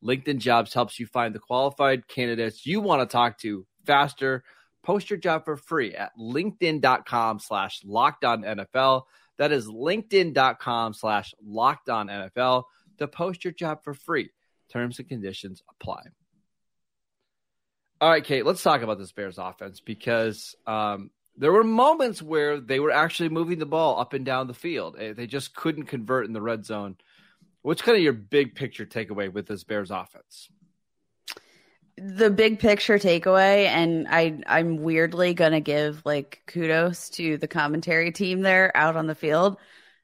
LinkedIn 0.01 0.39
jobs 0.39 0.73
helps 0.73 0.99
you 0.99 1.05
find 1.05 1.35
the 1.35 1.39
qualified 1.39 2.07
candidates 2.07 2.65
you 2.65 2.79
want 2.79 3.01
to 3.01 3.11
talk 3.11 3.37
to 3.39 3.65
faster. 3.85 4.43
Post 4.83 5.09
your 5.09 5.19
job 5.19 5.43
for 5.45 5.57
free 5.57 5.93
at 5.95 6.11
LinkedIn.com 6.17 7.39
slash 7.39 7.81
NFL. 7.83 9.03
That 9.37 9.51
is 9.51 9.67
LinkedIn.com 9.67 10.93
slash 10.93 11.33
NFL 11.45 12.63
to 12.99 13.07
post 13.07 13.43
your 13.43 13.53
job 13.53 13.83
for 13.83 13.93
free. 13.93 14.29
Terms 14.71 14.99
and 14.99 15.07
conditions 15.07 15.61
apply. 15.69 16.03
All 18.01 18.09
right, 18.09 18.23
Kate, 18.23 18.45
let's 18.45 18.61
talk 18.61 18.81
about 18.81 18.97
this 18.97 19.13
Bears 19.13 19.37
offense 19.37 19.79
because 19.79 20.55
um, 20.67 21.09
there 21.35 21.51
were 21.51 21.63
moments 21.63 22.21
where 22.21 22.59
they 22.59 22.79
were 22.79 22.91
actually 22.91 23.29
moving 23.29 23.59
the 23.59 23.65
ball 23.65 23.99
up 23.99 24.13
and 24.13 24.25
down 24.25 24.47
the 24.47 24.53
field. 24.53 24.95
Eh, 24.99 25.13
they 25.13 25.27
just 25.27 25.55
couldn't 25.55 25.85
convert 25.85 26.25
in 26.25 26.33
the 26.33 26.41
red 26.41 26.65
zone. 26.65 26.97
What's 27.61 27.81
kind 27.81 27.97
of 27.97 28.03
your 28.03 28.13
big 28.13 28.55
picture 28.55 28.85
takeaway 28.85 29.31
with 29.31 29.47
this 29.47 29.63
Bears 29.63 29.89
offense? 29.89 30.49
The 31.97 32.29
big 32.29 32.59
picture 32.59 32.97
takeaway, 32.97 33.65
and 33.67 34.07
I 34.09 34.41
I'm 34.47 34.77
weirdly 34.77 35.33
gonna 35.33 35.61
give 35.61 36.01
like 36.05 36.41
kudos 36.47 37.09
to 37.11 37.37
the 37.37 37.47
commentary 37.47 38.11
team 38.11 38.41
there 38.41 38.75
out 38.75 38.95
on 38.95 39.07
the 39.07 39.15
field 39.15 39.57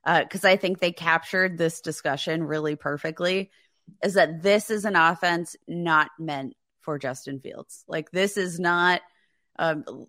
because 0.06 0.46
uh, 0.46 0.50
I 0.50 0.56
think 0.56 0.80
they 0.80 0.92
captured 0.92 1.58
this 1.58 1.82
discussion 1.82 2.44
really 2.44 2.76
perfectly. 2.76 3.52
Is 4.04 4.14
that 4.14 4.44
this 4.44 4.70
is 4.70 4.86
an 4.86 4.96
offense 4.96 5.56
not 5.68 6.12
meant 6.20 6.56
for 6.82 7.00
Justin 7.00 7.40
Fields? 7.40 7.84
Like 7.88 8.12
this 8.12 8.38
is 8.38 8.60
not 8.60 9.02
um, 9.58 10.08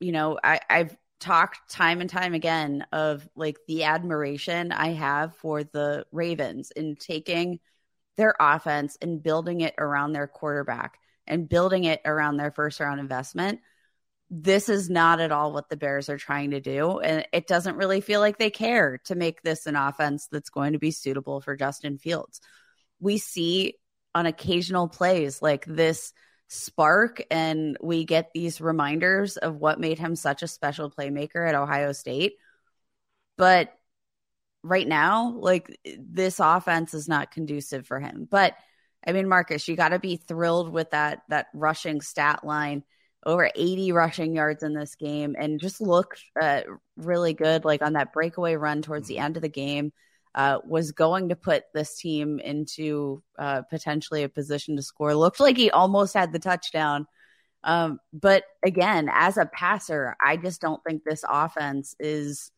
you 0.00 0.12
know, 0.12 0.38
I, 0.42 0.60
I've 0.68 0.96
talked 1.18 1.70
time 1.70 2.00
and 2.00 2.10
time 2.10 2.34
again 2.34 2.86
of 2.92 3.26
like 3.34 3.56
the 3.66 3.84
admiration 3.84 4.72
I 4.72 4.88
have 4.88 5.34
for 5.36 5.64
the 5.64 6.06
Ravens 6.12 6.70
in 6.70 6.96
taking 6.96 7.60
their 8.16 8.34
offense 8.38 8.96
and 9.00 9.22
building 9.22 9.62
it 9.62 9.74
around 9.78 10.12
their 10.12 10.26
quarterback 10.26 10.98
and 11.26 11.48
building 11.48 11.84
it 11.84 12.00
around 12.04 12.36
their 12.36 12.50
first 12.50 12.80
round 12.80 13.00
investment. 13.00 13.60
this 14.28 14.68
is 14.68 14.90
not 14.90 15.20
at 15.20 15.30
all 15.30 15.52
what 15.52 15.68
the 15.68 15.76
Bears 15.76 16.08
are 16.08 16.18
trying 16.18 16.50
to 16.50 16.60
do. 16.60 16.98
And 16.98 17.26
it 17.32 17.46
doesn't 17.46 17.76
really 17.76 18.00
feel 18.00 18.20
like 18.20 18.38
they 18.38 18.50
care 18.50 18.98
to 19.04 19.14
make 19.14 19.42
this 19.42 19.66
an 19.66 19.76
offense 19.76 20.28
that's 20.30 20.50
going 20.50 20.72
to 20.72 20.78
be 20.80 20.90
suitable 20.90 21.40
for 21.40 21.56
Justin 21.56 21.98
Fields. 21.98 22.40
We 22.98 23.18
see 23.18 23.74
on 24.14 24.26
occasional 24.26 24.88
plays 24.88 25.40
like 25.42 25.64
this 25.66 26.12
spark, 26.48 27.22
and 27.30 27.76
we 27.82 28.04
get 28.04 28.30
these 28.32 28.60
reminders 28.60 29.36
of 29.36 29.56
what 29.56 29.80
made 29.80 29.98
him 29.98 30.16
such 30.16 30.42
a 30.42 30.48
special 30.48 30.90
playmaker 30.90 31.46
at 31.48 31.54
Ohio 31.54 31.92
State. 31.92 32.34
But 33.36 33.72
right 34.62 34.86
now, 34.86 35.34
like 35.36 35.78
this 35.98 36.40
offense 36.40 36.94
is 36.94 37.08
not 37.08 37.30
conducive 37.30 37.86
for 37.86 38.00
him. 38.00 38.26
But 38.30 38.54
I 39.06 39.12
mean, 39.12 39.28
Marcus, 39.28 39.68
you 39.68 39.76
got 39.76 39.90
to 39.90 39.98
be 39.98 40.16
thrilled 40.16 40.72
with 40.72 40.90
that 40.90 41.22
that 41.28 41.46
rushing 41.54 42.00
stat 42.00 42.44
line 42.44 42.82
over 43.24 43.50
80 43.54 43.92
rushing 43.92 44.36
yards 44.36 44.62
in 44.62 44.72
this 44.72 44.94
game 44.94 45.34
and 45.36 45.60
just 45.60 45.80
looked 45.80 46.22
uh, 46.40 46.62
really 46.96 47.34
good 47.34 47.64
like 47.64 47.82
on 47.82 47.94
that 47.94 48.12
breakaway 48.12 48.54
run 48.54 48.82
towards 48.82 49.08
the 49.08 49.18
end 49.18 49.36
of 49.36 49.42
the 49.42 49.48
game 49.48 49.92
uh, 50.36 50.58
was 50.64 50.92
going 50.92 51.30
to 51.30 51.36
put 51.36 51.64
this 51.74 51.96
team 51.96 52.38
into 52.38 53.22
uh, 53.38 53.62
potentially 53.62 54.22
a 54.22 54.28
position 54.28 54.76
to 54.76 54.82
score 54.82 55.14
looked 55.14 55.40
like 55.40 55.56
he 55.56 55.70
almost 55.70 56.14
had 56.14 56.32
the 56.32 56.38
touchdown 56.38 57.06
um, 57.64 57.98
but 58.12 58.44
again 58.64 59.08
as 59.12 59.36
a 59.36 59.46
passer 59.46 60.14
i 60.24 60.36
just 60.36 60.60
don't 60.60 60.82
think 60.86 61.02
this 61.02 61.24
offense 61.28 61.96
is 61.98 62.50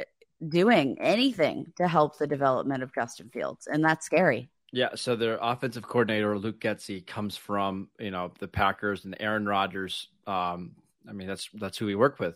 uh, 0.00 0.04
doing 0.48 0.96
anything 1.00 1.72
to 1.76 1.86
help 1.86 2.18
the 2.18 2.26
development 2.26 2.82
of 2.82 2.94
justin 2.94 3.28
fields 3.28 3.66
and 3.66 3.84
that's 3.84 4.06
scary 4.06 4.48
yeah, 4.72 4.90
so 4.94 5.16
their 5.16 5.38
offensive 5.40 5.84
coordinator 5.84 6.36
Luke 6.36 6.60
Getsy 6.60 7.06
comes 7.06 7.36
from 7.36 7.88
you 7.98 8.10
know 8.10 8.32
the 8.40 8.48
Packers 8.48 9.04
and 9.04 9.16
Aaron 9.20 9.46
Rodgers. 9.46 10.08
Um, 10.26 10.72
I 11.08 11.12
mean 11.12 11.28
that's 11.28 11.48
that's 11.54 11.78
who 11.78 11.86
he 11.86 11.94
worked 11.94 12.18
with. 12.18 12.34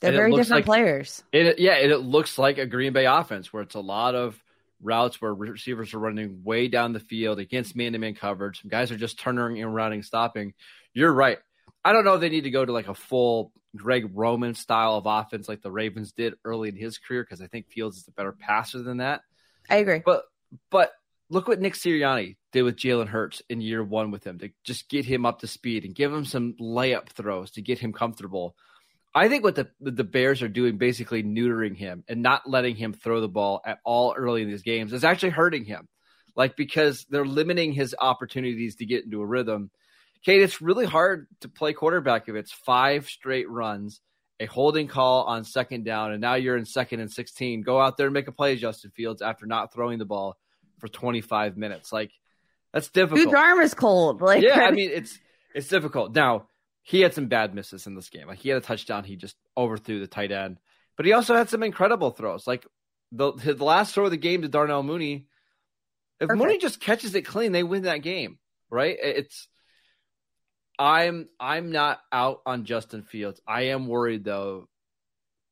They're 0.00 0.10
and 0.10 0.16
very 0.16 0.30
different 0.30 0.50
like, 0.50 0.64
players. 0.64 1.22
It, 1.32 1.58
yeah, 1.58 1.74
it, 1.74 1.90
it 1.90 1.98
looks 1.98 2.38
like 2.38 2.58
a 2.58 2.66
Green 2.66 2.92
Bay 2.92 3.06
offense 3.06 3.52
where 3.52 3.62
it's 3.62 3.74
a 3.74 3.80
lot 3.80 4.14
of 4.14 4.42
routes 4.82 5.20
where 5.20 5.34
receivers 5.34 5.92
are 5.92 5.98
running 5.98 6.42
way 6.42 6.68
down 6.68 6.92
the 6.92 7.00
field 7.00 7.38
against 7.38 7.76
man-to-man 7.76 8.14
coverage. 8.14 8.62
Some 8.62 8.70
guys 8.70 8.90
are 8.90 8.96
just 8.96 9.18
turning 9.18 9.62
and 9.62 9.74
running, 9.74 10.02
stopping. 10.02 10.54
You're 10.94 11.12
right. 11.12 11.38
I 11.84 11.92
don't 11.92 12.04
know 12.04 12.14
if 12.14 12.20
they 12.20 12.30
need 12.30 12.44
to 12.44 12.50
go 12.50 12.64
to 12.64 12.72
like 12.72 12.88
a 12.88 12.94
full 12.94 13.52
Greg 13.76 14.10
Roman 14.14 14.54
style 14.54 14.96
of 14.96 15.04
offense 15.06 15.48
like 15.48 15.62
the 15.62 15.70
Ravens 15.70 16.12
did 16.12 16.34
early 16.44 16.68
in 16.70 16.76
his 16.76 16.98
career 16.98 17.22
because 17.22 17.40
I 17.40 17.46
think 17.46 17.68
Fields 17.68 17.98
is 17.98 18.08
a 18.08 18.12
better 18.12 18.32
passer 18.32 18.82
than 18.82 18.98
that. 18.98 19.20
I 19.68 19.76
agree. 19.76 20.02
But 20.04 20.24
but 20.70 20.92
look 21.28 21.46
what 21.46 21.60
Nick 21.60 21.74
Sirianni 21.74 22.36
did 22.52 22.62
with 22.62 22.76
Jalen 22.76 23.06
Hurts 23.06 23.42
in 23.48 23.60
year 23.60 23.84
one 23.84 24.10
with 24.10 24.24
him 24.24 24.38
to 24.38 24.50
just 24.64 24.88
get 24.88 25.04
him 25.04 25.24
up 25.24 25.40
to 25.40 25.46
speed 25.46 25.84
and 25.84 25.94
give 25.94 26.12
him 26.12 26.24
some 26.24 26.54
layup 26.54 27.10
throws 27.10 27.52
to 27.52 27.62
get 27.62 27.78
him 27.78 27.92
comfortable. 27.92 28.56
I 29.14 29.28
think 29.28 29.42
what 29.42 29.56
the 29.56 29.68
the 29.80 30.04
Bears 30.04 30.42
are 30.42 30.48
doing, 30.48 30.78
basically 30.78 31.22
neutering 31.22 31.76
him 31.76 32.04
and 32.08 32.22
not 32.22 32.48
letting 32.48 32.76
him 32.76 32.92
throw 32.92 33.20
the 33.20 33.28
ball 33.28 33.60
at 33.64 33.78
all 33.84 34.14
early 34.16 34.42
in 34.42 34.48
these 34.48 34.62
games, 34.62 34.92
is 34.92 35.04
actually 35.04 35.30
hurting 35.30 35.64
him. 35.64 35.88
Like 36.36 36.56
because 36.56 37.06
they're 37.10 37.24
limiting 37.24 37.72
his 37.72 37.94
opportunities 37.98 38.76
to 38.76 38.86
get 38.86 39.04
into 39.04 39.20
a 39.20 39.26
rhythm. 39.26 39.70
Kate, 40.24 40.42
it's 40.42 40.60
really 40.60 40.86
hard 40.86 41.26
to 41.40 41.48
play 41.48 41.72
quarterback 41.72 42.28
if 42.28 42.34
it's 42.34 42.52
five 42.52 43.06
straight 43.06 43.48
runs, 43.48 44.00
a 44.38 44.46
holding 44.46 44.86
call 44.86 45.24
on 45.24 45.44
second 45.44 45.84
down, 45.84 46.12
and 46.12 46.20
now 46.20 46.34
you're 46.34 46.56
in 46.56 46.64
second 46.64 47.00
and 47.00 47.10
sixteen. 47.10 47.62
Go 47.62 47.80
out 47.80 47.96
there 47.96 48.06
and 48.06 48.14
make 48.14 48.28
a 48.28 48.32
play, 48.32 48.56
Justin 48.56 48.92
Fields, 48.92 49.22
after 49.22 49.46
not 49.46 49.72
throwing 49.72 49.98
the 49.98 50.04
ball 50.04 50.36
for 50.78 50.88
25 50.88 51.56
minutes. 51.56 51.92
Like 51.92 52.10
that's 52.72 52.88
difficult. 52.88 53.24
Dude's 53.24 53.34
arm 53.34 53.60
is 53.60 53.74
cold. 53.74 54.20
Like 54.22 54.42
yeah, 54.42 54.60
I 54.60 54.70
mean 54.70 54.90
it's 54.92 55.18
it's 55.54 55.68
difficult. 55.68 56.14
Now 56.14 56.46
he 56.82 57.00
had 57.00 57.14
some 57.14 57.26
bad 57.26 57.54
misses 57.54 57.86
in 57.86 57.94
this 57.94 58.08
game. 58.08 58.26
Like 58.26 58.38
he 58.38 58.48
had 58.48 58.58
a 58.58 58.64
touchdown, 58.64 59.04
he 59.04 59.16
just 59.16 59.36
overthrew 59.56 60.00
the 60.00 60.06
tight 60.06 60.32
end, 60.32 60.58
but 60.96 61.06
he 61.06 61.12
also 61.12 61.34
had 61.34 61.48
some 61.48 61.62
incredible 61.62 62.10
throws. 62.10 62.46
Like 62.46 62.66
the 63.12 63.32
the 63.32 63.64
last 63.64 63.94
throw 63.94 64.06
of 64.06 64.10
the 64.10 64.16
game 64.16 64.42
to 64.42 64.48
Darnell 64.48 64.82
Mooney. 64.82 65.26
If 66.20 66.28
Perfect. 66.28 66.38
Mooney 66.38 66.58
just 66.58 66.80
catches 66.80 67.14
it 67.14 67.22
clean, 67.22 67.52
they 67.52 67.62
win 67.62 67.84
that 67.84 68.02
game, 68.02 68.38
right? 68.70 68.96
It's 69.00 69.48
I'm 70.78 71.28
I'm 71.38 71.72
not 71.72 72.00
out 72.12 72.40
on 72.46 72.64
Justin 72.64 73.02
Fields. 73.02 73.40
I 73.46 73.62
am 73.62 73.86
worried 73.86 74.24
though 74.24 74.68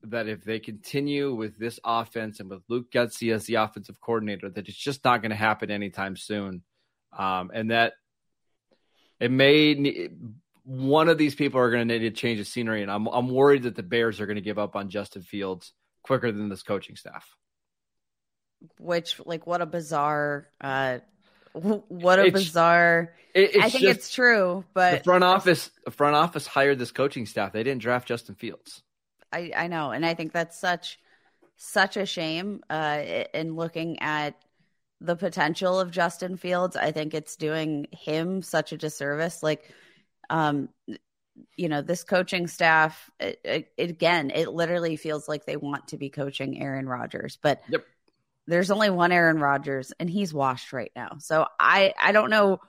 that 0.05 0.29
if 0.29 0.45
they 0.45 0.61
continue 0.61 1.35
with 1.35 1.59
this 1.59 1.81
offense 1.85 2.41
and 2.41 2.49
with 2.49 2.63
Luke 2.69 2.91
Getsy 2.91 3.35
as 3.35 3.47
the 3.47 3.57
offensive 3.57 4.01
coordinator, 4.01 4.49
that 4.49 4.69
it's 4.69 4.77
just 4.77 5.05
not 5.05 5.21
going 5.23 5.31
to 5.31 5.37
happen 5.37 5.71
anytime 5.71 6.17
soon, 6.17 6.63
um, 7.17 7.51
and 7.53 7.71
that 7.71 7.95
it 9.21 9.31
may 9.31 10.09
one 10.69 11.09
of 11.09 11.17
these 11.17 11.35
people 11.35 11.59
are 11.61 11.71
going 11.71 11.89
to 11.89 11.99
need 11.99 12.01
to 12.01 12.11
change 12.11 12.39
the 12.39 12.45
scenery, 12.45 12.83
and 12.83 12.91
I'm 12.91 13.07
I'm 13.07 13.31
worried 13.31 13.63
that 13.63 13.75
the 13.75 13.83
Bears 13.83 14.21
are 14.21 14.27
going 14.27 14.37
to 14.37 14.43
give 14.43 14.59
up 14.59 14.77
on 14.77 14.91
Justin 14.91 15.23
Fields 15.23 15.73
quicker 16.03 16.31
than 16.31 16.51
this 16.51 16.63
coaching 16.63 16.95
staff. 16.95 17.27
Which, 18.79 19.19
like, 19.25 19.47
what 19.47 19.63
a 19.63 19.67
bizarre, 19.67 20.49
uh, 20.61 20.99
what 21.55 22.19
a 22.19 22.27
it's, 22.27 22.33
bizarre. 22.35 23.15
It, 23.33 23.57
I 23.63 23.71
think 23.71 23.85
it's 23.85 24.13
true, 24.13 24.63
but 24.75 24.99
the 24.99 25.05
front 25.05 25.25
office, 25.25 25.71
the 25.87 25.91
front 25.91 26.17
office 26.17 26.47
hired 26.47 26.79
this 26.79 26.91
coaching 26.91 27.25
staff. 27.25 27.53
They 27.53 27.63
didn't 27.63 27.81
draft 27.81 28.07
Justin 28.07 28.35
Fields. 28.35 28.83
I, 29.33 29.53
I 29.57 29.67
know. 29.69 29.93
And 29.93 30.05
I 30.05 30.13
think 30.13 30.33
that's 30.33 30.59
such 30.59 30.99
such 31.57 31.97
a 31.97 32.05
shame. 32.05 32.63
Uh, 32.69 33.25
in 33.33 33.57
looking 33.57 34.01
at 34.01 34.35
the 35.01 35.17
potential 35.17 35.81
of 35.81 35.91
Justin 35.91 36.37
Fields, 36.37 36.77
I 36.77 36.93
think 36.93 37.15
it's 37.15 37.37
doing 37.37 37.87
him 37.93 38.43
such 38.43 38.73
a 38.73 38.77
disservice. 38.77 39.43
Like, 39.43 39.73
um, 40.31 40.69
you 41.57 41.69
know, 41.69 41.83
this 41.83 42.05
coaching 42.05 42.47
staff, 42.47 43.11
it, 43.21 43.41
it, 43.77 43.91
again, 43.91 44.31
it 44.35 44.49
literally 44.49 44.97
feels 44.97 45.29
like 45.29 45.45
they 45.45 45.57
want 45.57 45.89
to 45.89 45.97
be 45.97 46.11
coaching 46.11 46.61
Aaron 46.61 46.89
Rodgers, 46.89 47.39
but 47.41 47.63
yep. 47.69 47.85
there's 48.47 48.71
only 48.71 48.91
one 48.91 49.13
Aaron 49.13 49.39
Rodgers, 49.39 49.93
and 50.01 50.11
he's 50.11 50.35
washed 50.35 50.73
right 50.73 50.93
now. 50.97 51.17
So 51.19 51.47
I, 51.59 51.95
I 52.01 52.13
don't 52.13 52.31
know 52.31 52.61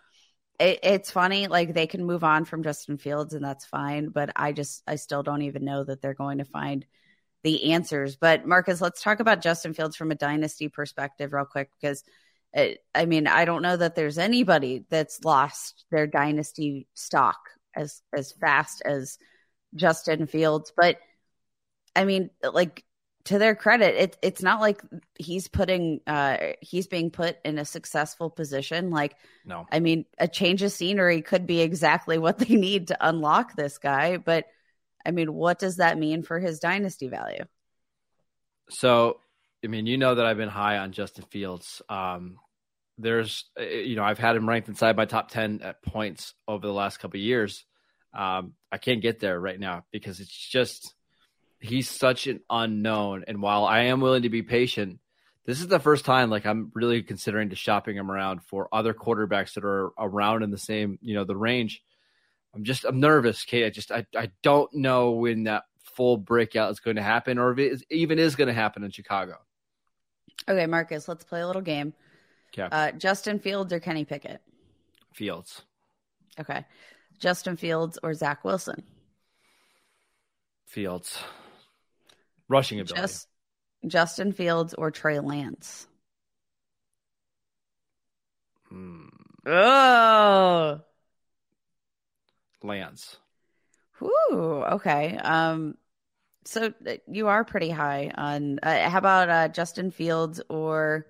it, 0.60 0.80
it's 0.84 1.12
funny 1.12 1.48
like 1.48 1.74
they 1.74 1.88
can 1.88 2.06
move 2.06 2.24
on 2.24 2.46
from 2.46 2.64
Justin 2.64 2.98
Fields 2.98 3.34
and 3.34 3.44
that's 3.44 3.66
fine, 3.66 4.10
but 4.10 4.32
I 4.36 4.52
just 4.52 4.84
I 4.86 4.96
still 4.96 5.24
don't 5.24 5.44
even 5.44 5.66
know 5.66 5.84
that 5.84 6.02
they're 6.02 6.14
going 6.14 6.40
to 6.40 6.46
find 6.46 6.86
the 7.44 7.72
answers. 7.72 8.18
But 8.18 8.46
Marcus, 8.46 8.82
let's 8.82 9.02
talk 9.02 9.22
about 9.22 9.42
Justin 9.42 9.74
Fields 9.74 9.96
from 9.96 10.12
a 10.12 10.16
dynasty 10.16 10.68
perspective 10.68 11.34
real 11.34 11.46
quick 11.46 11.70
because 11.80 12.04
it, 12.54 12.80
I 12.96 13.06
mean, 13.06 13.28
I 13.28 13.46
don't 13.46 13.62
know 13.62 13.78
that 13.78 13.96
there's 13.96 14.18
anybody 14.18 14.86
that's 14.90 15.24
lost 15.24 15.86
their 15.92 16.08
dynasty 16.08 16.88
stock 16.94 17.38
as 17.76 18.02
as 18.16 18.32
fast 18.32 18.82
as 18.86 19.18
Justin 19.76 20.26
Fields, 20.28 20.74
but 20.76 20.98
I 21.96 22.06
mean, 22.06 22.30
like 22.44 22.84
to 23.26 23.38
their 23.38 23.56
credit, 23.56 23.96
it, 23.96 24.18
it's 24.24 24.42
not 24.42 24.60
like 24.60 24.82
he's 25.20 25.48
putting 25.48 26.02
uh, 26.08 26.38
he's 26.62 26.88
being 26.88 27.12
put 27.12 27.38
in 27.46 27.60
a 27.60 27.66
successful 27.66 28.30
position. 28.30 28.90
Like, 28.90 29.16
no, 29.46 29.68
I 29.72 29.80
mean, 29.80 30.06
a 30.18 30.28
change 30.28 30.64
of 30.64 30.72
scenery 30.72 31.22
could 31.22 31.46
be 31.46 31.62
exactly 31.62 32.18
what 32.20 32.40
they 32.40 32.56
need 32.56 32.88
to 32.88 32.98
unlock 33.00 33.56
this 33.56 33.78
guy. 33.78 34.18
But 34.18 34.46
I 35.06 35.12
mean, 35.12 35.34
what 35.34 35.60
does 35.60 35.78
that 35.78 35.98
mean 35.98 36.24
for 36.24 36.40
his 36.40 36.60
dynasty 36.60 37.08
value? 37.08 37.46
So, 38.72 39.20
I 39.64 39.68
mean, 39.68 39.86
you 39.86 39.98
know 39.98 40.16
that 40.16 40.26
I've 40.26 40.38
been 40.38 40.50
high 40.50 40.78
on 40.78 40.92
Justin 40.92 41.26
Fields. 41.30 41.82
Um, 41.90 42.38
there's, 42.98 43.46
uh, 43.60 43.64
you 43.64 43.96
know, 43.96 44.04
I've 44.04 44.20
had 44.20 44.36
him 44.36 44.48
ranked 44.48 44.70
inside 44.70 44.96
my 44.98 45.06
top 45.06 45.30
ten 45.30 45.62
at 45.62 45.82
points 45.84 46.34
over 46.48 46.66
the 46.66 46.74
last 46.74 46.98
couple 46.98 47.20
years. 47.20 47.66
Um, 48.14 48.54
I 48.72 48.78
can't 48.78 49.02
get 49.02 49.20
there 49.20 49.40
right 49.40 49.60
now 49.60 49.84
because 49.92 50.20
it's 50.20 50.50
just 50.50 50.94
he's 51.60 51.90
such 51.90 52.28
an 52.28 52.42
unknown. 52.50 53.26
And 53.28 53.42
while 53.42 53.66
I 53.66 53.82
am 53.84 54.02
willing 54.02 54.24
to 54.24 54.30
be 54.30 54.42
patient, 54.42 55.00
this 55.46 55.60
is 55.60 55.68
the 55.68 55.80
first 55.80 56.06
time 56.06 56.30
like 56.30 56.46
I'm 56.46 56.72
really 56.74 57.04
considering 57.04 57.50
to 57.50 57.56
shopping 57.56 57.96
him 57.96 58.12
around 58.12 58.44
for 58.44 58.70
other 58.74 58.94
quarterbacks 58.94 59.54
that 59.54 59.66
are 59.66 59.92
around 59.98 60.44
in 60.44 60.52
the 60.52 60.58
same, 60.58 61.00
you 61.02 61.16
know, 61.16 61.24
the 61.24 61.36
range. 61.36 61.82
I'm 62.54 62.64
just 62.64 62.86
I'm 62.86 63.00
nervous, 63.00 63.44
Kate. 63.44 63.66
I 63.66 63.70
just 63.70 63.92
I, 63.92 64.06
I 64.16 64.32
don't 64.42 64.74
know 64.74 65.12
when 65.12 65.44
that 65.44 65.64
full 65.84 66.18
breakout 66.18 66.72
is 66.72 66.80
going 66.80 66.96
to 66.96 67.04
happen 67.04 67.38
or 67.38 67.52
if 67.52 67.60
it 67.60 67.72
is, 67.74 67.84
even 67.90 68.20
is 68.20 68.36
going 68.36 68.48
to 68.48 68.54
happen 68.54 68.84
in 68.84 68.92
Chicago. 68.92 69.38
Okay, 70.48 70.66
Marcus, 70.66 71.08
let's 71.08 71.24
play 71.24 71.42
a 71.42 71.48
little 71.48 71.62
game. 71.62 71.94
Okay. 72.54 72.68
Uh, 72.72 72.92
Justin 72.92 73.40
Fields 73.40 73.72
or 73.74 73.80
Kenny 73.80 74.06
Pickett? 74.06 74.42
Fields. 75.14 75.64
Okay. 76.40 76.66
Justin 77.20 77.58
Fields 77.58 78.00
or 78.02 78.14
Zach 78.14 78.44
Wilson? 78.44 78.84
Fields. 80.66 81.20
Rushing 82.48 82.80
ability. 82.80 83.02
Just, 83.02 83.28
Justin 83.86 84.32
Fields 84.32 84.74
or 84.74 84.92
Trey 84.92 85.20
Lance? 85.20 85.88
Hmm. 88.70 89.08
Oh. 89.46 90.82
Lance. 92.64 93.18
Ooh, 94.02 94.64
okay. 94.72 95.18
Um, 95.18 95.76
so 96.50 96.74
uh, 96.88 96.94
you 97.08 97.28
are 97.28 97.44
pretty 97.44 97.70
high 97.70 98.12
on. 98.16 98.60
Uh, 98.64 98.90
how 98.90 98.98
about 98.98 99.30
uh, 99.30 99.48
Justin 99.50 99.92
Fields 99.92 100.42
or 100.50 101.06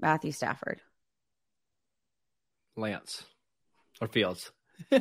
Matthew 0.00 0.32
Stafford? 0.32 0.80
Lance 2.76 3.24
or 4.00 4.08
Fields. 4.08 4.50
I 4.90 4.98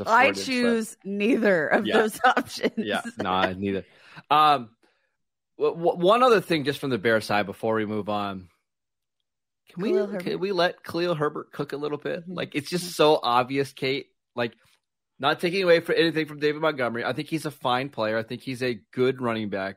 a 0.00 0.04
I 0.06 0.24
Ford 0.32 0.36
choose 0.36 0.96
neither 1.04 1.66
of 1.66 1.86
Yeah. 1.86 1.98
those 1.98 2.20
options. 2.24 2.72
Yeah, 2.76 3.02
nah, 3.18 3.52
neither. 3.52 3.84
Um, 4.30 4.70
w- 5.58 5.76
w- 5.76 5.98
one 6.04 6.22
other 6.22 6.40
thing, 6.40 6.64
just 6.64 6.78
from 6.78 6.90
the 6.90 6.98
Bear 6.98 7.20
side, 7.20 7.46
before 7.46 7.74
we 7.74 7.84
move 7.84 8.08
on, 8.08 8.48
can 9.70 9.82
we 9.82 9.90
Khalil 9.90 10.18
can 10.18 10.38
we 10.40 10.52
let 10.52 10.82
Khalil 10.84 11.14
Herbert 11.14 11.52
cook 11.52 11.72
a 11.72 11.76
little 11.76 11.98
bit? 11.98 12.28
Mhm. 12.28 12.36
Like 12.36 12.54
it's 12.54 12.70
just 12.70 12.94
so 12.94 13.18
obvious, 13.22 13.72
Kate. 13.72 14.06
Like 14.34 14.54
not 15.18 15.40
taking 15.40 15.62
away 15.62 15.80
for 15.80 15.92
anything 15.94 16.26
from 16.26 16.40
David 16.40 16.60
Montgomery. 16.60 17.04
I 17.04 17.12
think 17.12 17.28
he's 17.28 17.46
a 17.46 17.50
fine 17.50 17.88
player. 17.88 18.18
I 18.18 18.22
think 18.22 18.42
he's 18.42 18.62
a 18.62 18.80
good 18.92 19.20
running 19.20 19.48
back. 19.48 19.76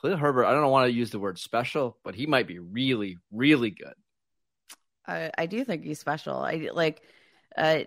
Khalil 0.00 0.16
Herbert, 0.16 0.46
I 0.46 0.52
don't 0.52 0.70
want 0.70 0.86
to 0.88 0.92
use 0.92 1.10
the 1.10 1.18
word 1.18 1.38
special, 1.38 1.96
but 2.04 2.14
he 2.14 2.26
might 2.26 2.46
be 2.46 2.58
really, 2.58 3.18
really 3.30 3.70
good. 3.70 3.94
I, 5.06 5.30
I 5.36 5.46
do 5.46 5.64
think 5.64 5.84
he's 5.84 6.00
special. 6.00 6.36
I 6.36 6.68
like 6.72 7.02
uh, 7.56 7.80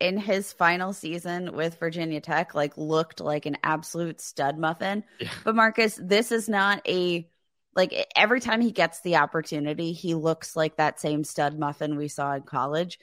in 0.00 0.18
his 0.18 0.52
final 0.52 0.92
season 0.92 1.54
with 1.54 1.78
Virginia 1.80 2.20
Tech, 2.20 2.54
like 2.54 2.76
looked 2.76 3.20
like 3.20 3.46
an 3.46 3.56
absolute 3.64 4.20
stud 4.20 4.58
muffin. 4.58 5.04
Yeah. 5.18 5.30
But 5.44 5.56
Marcus, 5.56 5.98
this 6.00 6.30
is 6.30 6.48
not 6.48 6.86
a 6.86 7.28
like 7.74 7.94
every 8.16 8.40
time 8.40 8.60
he 8.60 8.70
gets 8.70 9.00
the 9.00 9.16
opportunity, 9.16 9.92
he 9.92 10.14
looks 10.14 10.54
like 10.54 10.76
that 10.76 11.00
same 11.00 11.24
stud 11.24 11.58
muffin 11.58 11.96
we 11.96 12.08
saw 12.08 12.34
in 12.34 12.42
college. 12.42 12.98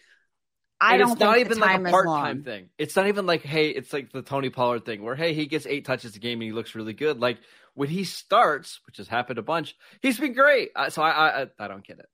I 0.81 0.93
And 0.93 0.99
don't 0.99 1.11
it's 1.11 1.19
think 1.19 1.29
not 1.29 1.37
even 1.39 1.59
like 1.59 1.79
a 1.79 1.83
part 1.89 2.05
time 2.07 2.43
thing. 2.43 2.69
It's 2.77 2.95
not 2.95 3.07
even 3.07 3.25
like, 3.25 3.41
hey, 3.43 3.69
it's 3.69 3.93
like 3.93 4.11
the 4.11 4.21
Tony 4.21 4.49
Pollard 4.49 4.85
thing 4.85 5.03
where, 5.03 5.15
hey, 5.15 5.33
he 5.33 5.45
gets 5.47 5.65
eight 5.65 5.85
touches 5.85 6.15
a 6.15 6.19
game 6.19 6.39
and 6.41 6.43
he 6.43 6.51
looks 6.51 6.75
really 6.75 6.93
good. 6.93 7.19
Like 7.19 7.37
when 7.73 7.89
he 7.89 8.03
starts, 8.03 8.79
which 8.85 8.97
has 8.97 9.07
happened 9.07 9.39
a 9.39 9.41
bunch, 9.41 9.75
he's 10.01 10.19
been 10.19 10.33
great. 10.33 10.71
So 10.89 11.01
I, 11.01 11.09
I, 11.11 11.41
I- 11.43 11.47
I 11.59 11.67
don't 11.67 11.85
get 11.85 11.99
it. 11.99 12.09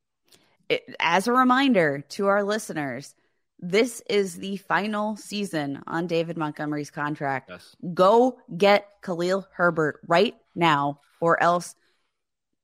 it, 0.70 0.96
as 1.00 1.28
a 1.28 1.34
reminder 1.34 2.02
to 2.10 2.28
our 2.28 2.44
listeners, 2.44 3.16
this 3.60 4.02
is 4.10 4.38
the 4.38 4.58
final 4.58 5.16
season 5.18 5.82
on 5.88 6.08
David 6.08 6.38
Montgomery's 6.38 6.92
contract. 6.92 7.50
Yes. 7.50 7.76
Go 7.94 8.40
get 8.56 8.88
Khalil 9.04 9.48
Herbert 9.54 10.00
right 10.08 10.36
now, 10.56 11.00
or 11.20 11.42
else 11.42 11.76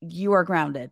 you 0.01 0.33
are 0.33 0.43
grounded. 0.43 0.91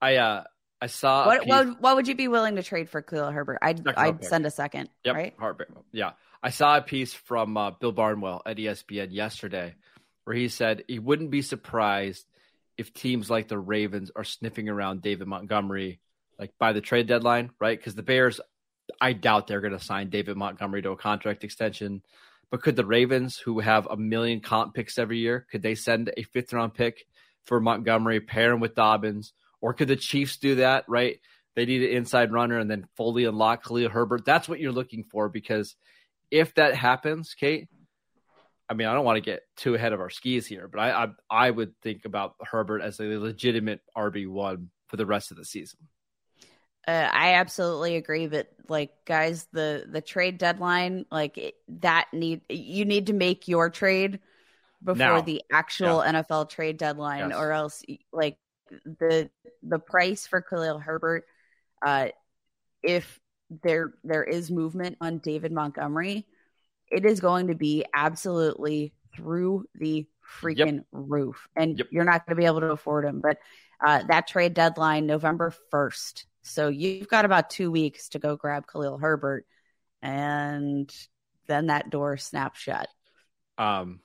I, 0.00 0.16
uh, 0.16 0.44
I 0.80 0.86
saw. 0.86 1.26
What, 1.26 1.46
what 1.46 1.80
what 1.80 1.96
would 1.96 2.08
you 2.08 2.14
be 2.14 2.28
willing 2.28 2.56
to 2.56 2.62
trade 2.62 2.90
for 2.90 3.00
Khalil 3.02 3.30
Herbert? 3.30 3.58
I'd 3.62 3.78
Second 3.78 3.94
I'd 3.96 4.20
pick. 4.20 4.28
send 4.28 4.46
a 4.46 4.50
second. 4.50 4.88
Yep, 5.04 5.14
Right? 5.14 5.34
heartbreak. 5.38 5.68
Yeah, 5.92 6.12
I 6.42 6.50
saw 6.50 6.76
a 6.76 6.82
piece 6.82 7.14
from 7.14 7.56
uh, 7.56 7.70
Bill 7.72 7.92
Barnwell 7.92 8.42
at 8.44 8.56
ESPN 8.58 9.08
yesterday, 9.12 9.74
where 10.24 10.36
he 10.36 10.48
said 10.48 10.84
he 10.88 10.98
wouldn't 10.98 11.30
be 11.30 11.42
surprised 11.42 12.26
if 12.76 12.92
teams 12.92 13.30
like 13.30 13.48
the 13.48 13.58
Ravens 13.58 14.10
are 14.14 14.24
sniffing 14.24 14.68
around 14.68 15.00
David 15.00 15.28
Montgomery, 15.28 16.00
like 16.38 16.52
by 16.58 16.72
the 16.72 16.80
trade 16.80 17.06
deadline, 17.06 17.50
right? 17.60 17.78
Because 17.78 17.94
the 17.94 18.02
Bears, 18.02 18.40
I 19.00 19.12
doubt 19.12 19.46
they're 19.46 19.60
going 19.60 19.78
to 19.78 19.84
sign 19.84 20.10
David 20.10 20.36
Montgomery 20.36 20.82
to 20.82 20.90
a 20.90 20.96
contract 20.96 21.44
extension. 21.44 22.02
But 22.50 22.62
could 22.62 22.76
the 22.76 22.84
Ravens, 22.84 23.38
who 23.38 23.60
have 23.60 23.86
a 23.86 23.96
million 23.96 24.40
comp 24.40 24.74
picks 24.74 24.98
every 24.98 25.18
year, 25.18 25.46
could 25.50 25.62
they 25.62 25.74
send 25.76 26.12
a 26.16 26.24
fifth 26.24 26.52
round 26.52 26.74
pick 26.74 27.06
for 27.44 27.60
Montgomery, 27.60 28.20
pair 28.20 28.52
him 28.52 28.60
with 28.60 28.74
Dobbins, 28.74 29.32
or 29.64 29.72
could 29.72 29.88
the 29.88 29.96
Chiefs 29.96 30.36
do 30.36 30.56
that? 30.56 30.84
Right? 30.88 31.20
They 31.56 31.64
need 31.64 31.82
an 31.82 31.96
inside 31.96 32.32
runner 32.32 32.58
and 32.58 32.70
then 32.70 32.86
fully 32.98 33.24
unlock 33.24 33.64
Khalil 33.64 33.88
Herbert. 33.88 34.26
That's 34.26 34.46
what 34.46 34.60
you're 34.60 34.72
looking 34.72 35.04
for 35.04 35.30
because 35.30 35.74
if 36.30 36.54
that 36.56 36.74
happens, 36.74 37.32
Kate, 37.32 37.68
I 38.68 38.74
mean, 38.74 38.86
I 38.88 38.92
don't 38.92 39.06
want 39.06 39.16
to 39.16 39.22
get 39.22 39.40
too 39.56 39.74
ahead 39.74 39.94
of 39.94 40.00
our 40.00 40.10
skis 40.10 40.46
here, 40.46 40.68
but 40.68 40.80
I 40.80 41.04
I, 41.04 41.08
I 41.46 41.50
would 41.50 41.72
think 41.80 42.04
about 42.04 42.34
Herbert 42.42 42.82
as 42.82 43.00
a 43.00 43.04
legitimate 43.04 43.80
RB 43.96 44.28
one 44.28 44.68
for 44.88 44.98
the 44.98 45.06
rest 45.06 45.30
of 45.30 45.38
the 45.38 45.46
season. 45.46 45.78
Uh, 46.86 47.08
I 47.10 47.34
absolutely 47.36 47.96
agree. 47.96 48.26
But 48.26 48.48
like, 48.68 48.90
guys, 49.06 49.48
the 49.50 49.86
the 49.90 50.02
trade 50.02 50.36
deadline, 50.36 51.06
like 51.10 51.38
it, 51.38 51.54
that 51.80 52.08
need 52.12 52.42
you 52.50 52.84
need 52.84 53.06
to 53.06 53.14
make 53.14 53.48
your 53.48 53.70
trade 53.70 54.20
before 54.82 54.98
Now. 54.98 55.20
the 55.22 55.42
actual 55.50 56.00
NFL 56.00 56.50
trade 56.50 56.76
deadline, 56.76 57.30
Yes. 57.30 57.38
or 57.38 57.52
else 57.52 57.82
like 58.12 58.36
the 58.84 59.30
the 59.62 59.78
price 59.78 60.26
for 60.26 60.40
Khalil 60.40 60.78
Herbert, 60.78 61.24
uh, 61.84 62.08
if 62.82 63.20
there 63.62 63.94
there 64.04 64.24
is 64.24 64.50
movement 64.50 64.96
on 65.00 65.18
David 65.18 65.52
Montgomery, 65.52 66.26
it 66.90 67.04
is 67.04 67.20
going 67.20 67.48
to 67.48 67.54
be 67.54 67.84
absolutely 67.94 68.92
through 69.14 69.66
the 69.74 70.06
freaking 70.40 70.84
roof, 70.92 71.48
and 71.56 71.78
Yep. 71.78 71.88
you're 71.90 72.04
not 72.04 72.26
going 72.26 72.36
to 72.36 72.40
be 72.40 72.46
able 72.46 72.60
to 72.60 72.70
afford 72.70 73.04
him. 73.04 73.20
But 73.20 73.38
uh, 73.84 74.02
that 74.08 74.26
trade 74.26 74.54
deadline, 74.54 75.06
November 75.06 75.52
first. 75.70 76.26
So 76.42 76.68
you've 76.68 77.08
got 77.08 77.24
about 77.24 77.50
two 77.50 77.70
weeks 77.70 78.10
to 78.10 78.18
go 78.18 78.36
grab 78.36 78.66
Khalil 78.66 78.98
Herbert, 78.98 79.46
and 80.02 80.92
then 81.46 81.66
that 81.66 81.90
door 81.90 82.16
snaps 82.16 82.60
shut. 82.60 82.88
Um, 83.58 84.00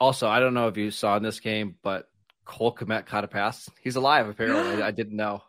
also, 0.00 0.28
I 0.28 0.40
don't 0.40 0.54
know 0.54 0.68
if 0.68 0.76
you 0.76 0.90
saw 0.90 1.16
in 1.16 1.22
this 1.22 1.40
game, 1.40 1.76
but 1.82 2.08
Cole 2.48 2.74
Kmet 2.74 3.04
caught 3.06 3.24
a 3.24 3.28
pass. 3.28 3.68
He's 3.80 3.94
alive, 3.96 4.26
apparently. 4.26 4.82
I, 4.82 4.90
didn't 4.90 5.16
know. 5.16 5.42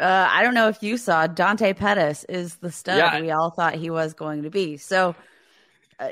Uh, 0.00 0.26
I 0.30 0.42
don't 0.42 0.54
know 0.54 0.68
if 0.68 0.82
you 0.82 0.96
saw 0.96 1.26
Dante 1.26 1.74
Pettis 1.74 2.24
is 2.24 2.56
the 2.56 2.72
stud 2.72 2.96
Yeah. 2.96 3.20
we 3.20 3.30
all 3.30 3.50
thought 3.50 3.74
he 3.74 3.90
was 3.90 4.14
going 4.14 4.44
to 4.44 4.50
be. 4.50 4.78
So, 4.78 5.14
uh, 6.00 6.08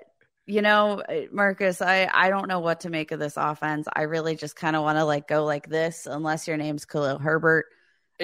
you 0.46 0.60
know, 0.60 1.00
uh, 1.00 1.22
Marcus, 1.32 1.80
I 1.80 2.08
I 2.12 2.28
don't 2.28 2.48
know 2.48 2.60
what 2.60 2.80
to 2.80 2.90
make 2.90 3.12
of 3.12 3.18
this 3.18 3.38
offense. 3.38 3.88
I 3.92 4.02
really 4.02 4.36
just 4.36 4.54
kind 4.54 4.76
of 4.76 4.82
want 4.82 4.98
to 4.98 5.04
like 5.04 5.26
go 5.26 5.44
like 5.46 5.68
this, 5.68 6.06
unless 6.06 6.46
your 6.46 6.58
name's 6.58 6.84
Khalil 6.84 7.18
Herbert. 7.18 7.64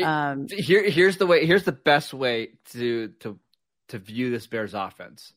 Um, 0.01 0.47
Here, 0.49 0.89
here's 0.89 1.17
the 1.17 1.27
way. 1.27 1.47
Here's 1.47 1.65
the 1.65 1.73
best 1.73 2.13
way 2.13 2.51
to 2.73 3.09
to 3.21 3.39
to 3.89 3.99
view 3.99 4.31
this 4.31 4.47
Bears 4.47 4.75
offense. 4.75 5.33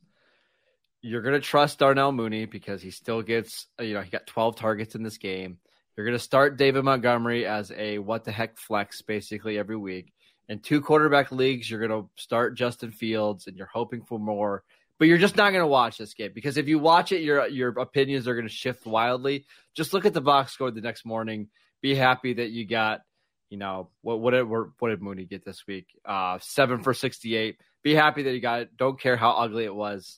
You're 1.01 1.21
gonna 1.21 1.39
trust 1.39 1.79
Darnell 1.79 2.11
Mooney 2.11 2.45
because 2.45 2.81
he 2.81 2.91
still 2.91 3.21
gets, 3.21 3.67
you 3.79 3.93
know, 3.93 4.01
he 4.01 4.09
got 4.09 4.27
12 4.27 4.57
targets 4.57 4.95
in 4.95 5.03
this 5.03 5.17
game. 5.17 5.59
You're 5.99 6.05
gonna 6.05 6.17
start 6.17 6.55
David 6.55 6.85
Montgomery 6.85 7.45
as 7.45 7.73
a 7.75 7.97
what 7.97 8.23
the 8.23 8.31
heck 8.31 8.57
flex 8.57 9.01
basically 9.01 9.59
every 9.59 9.75
week. 9.75 10.13
In 10.47 10.59
two 10.59 10.79
quarterback 10.79 11.29
leagues, 11.29 11.69
you're 11.69 11.85
gonna 11.85 12.05
start 12.15 12.55
Justin 12.55 12.91
Fields, 12.91 13.47
and 13.47 13.57
you're 13.57 13.67
hoping 13.67 14.03
for 14.03 14.17
more. 14.17 14.63
But 14.97 15.09
you're 15.09 15.17
just 15.17 15.35
not 15.35 15.51
gonna 15.51 15.67
watch 15.67 15.97
this 15.97 16.13
game 16.13 16.31
because 16.33 16.55
if 16.55 16.69
you 16.69 16.79
watch 16.79 17.11
it, 17.11 17.19
your 17.19 17.45
your 17.49 17.77
opinions 17.77 18.29
are 18.29 18.35
gonna 18.37 18.47
shift 18.47 18.85
wildly. 18.85 19.45
Just 19.75 19.91
look 19.91 20.05
at 20.05 20.13
the 20.13 20.21
box 20.21 20.53
score 20.53 20.71
the 20.71 20.79
next 20.79 21.05
morning. 21.05 21.49
Be 21.81 21.95
happy 21.95 22.31
that 22.35 22.51
you 22.51 22.65
got 22.65 23.01
you 23.49 23.57
know 23.57 23.89
what 24.01 24.21
what 24.21 24.31
did 24.31 24.43
what 24.43 24.69
did 24.81 25.01
Mooney 25.01 25.25
get 25.25 25.43
this 25.43 25.67
week? 25.67 25.87
Uh, 26.05 26.39
seven 26.39 26.81
for 26.81 26.93
sixty 26.93 27.35
eight. 27.35 27.57
Be 27.83 27.93
happy 27.93 28.23
that 28.23 28.33
he 28.33 28.39
got 28.39 28.61
it. 28.61 28.77
Don't 28.77 28.97
care 28.97 29.17
how 29.17 29.31
ugly 29.31 29.65
it 29.65 29.75
was. 29.75 30.17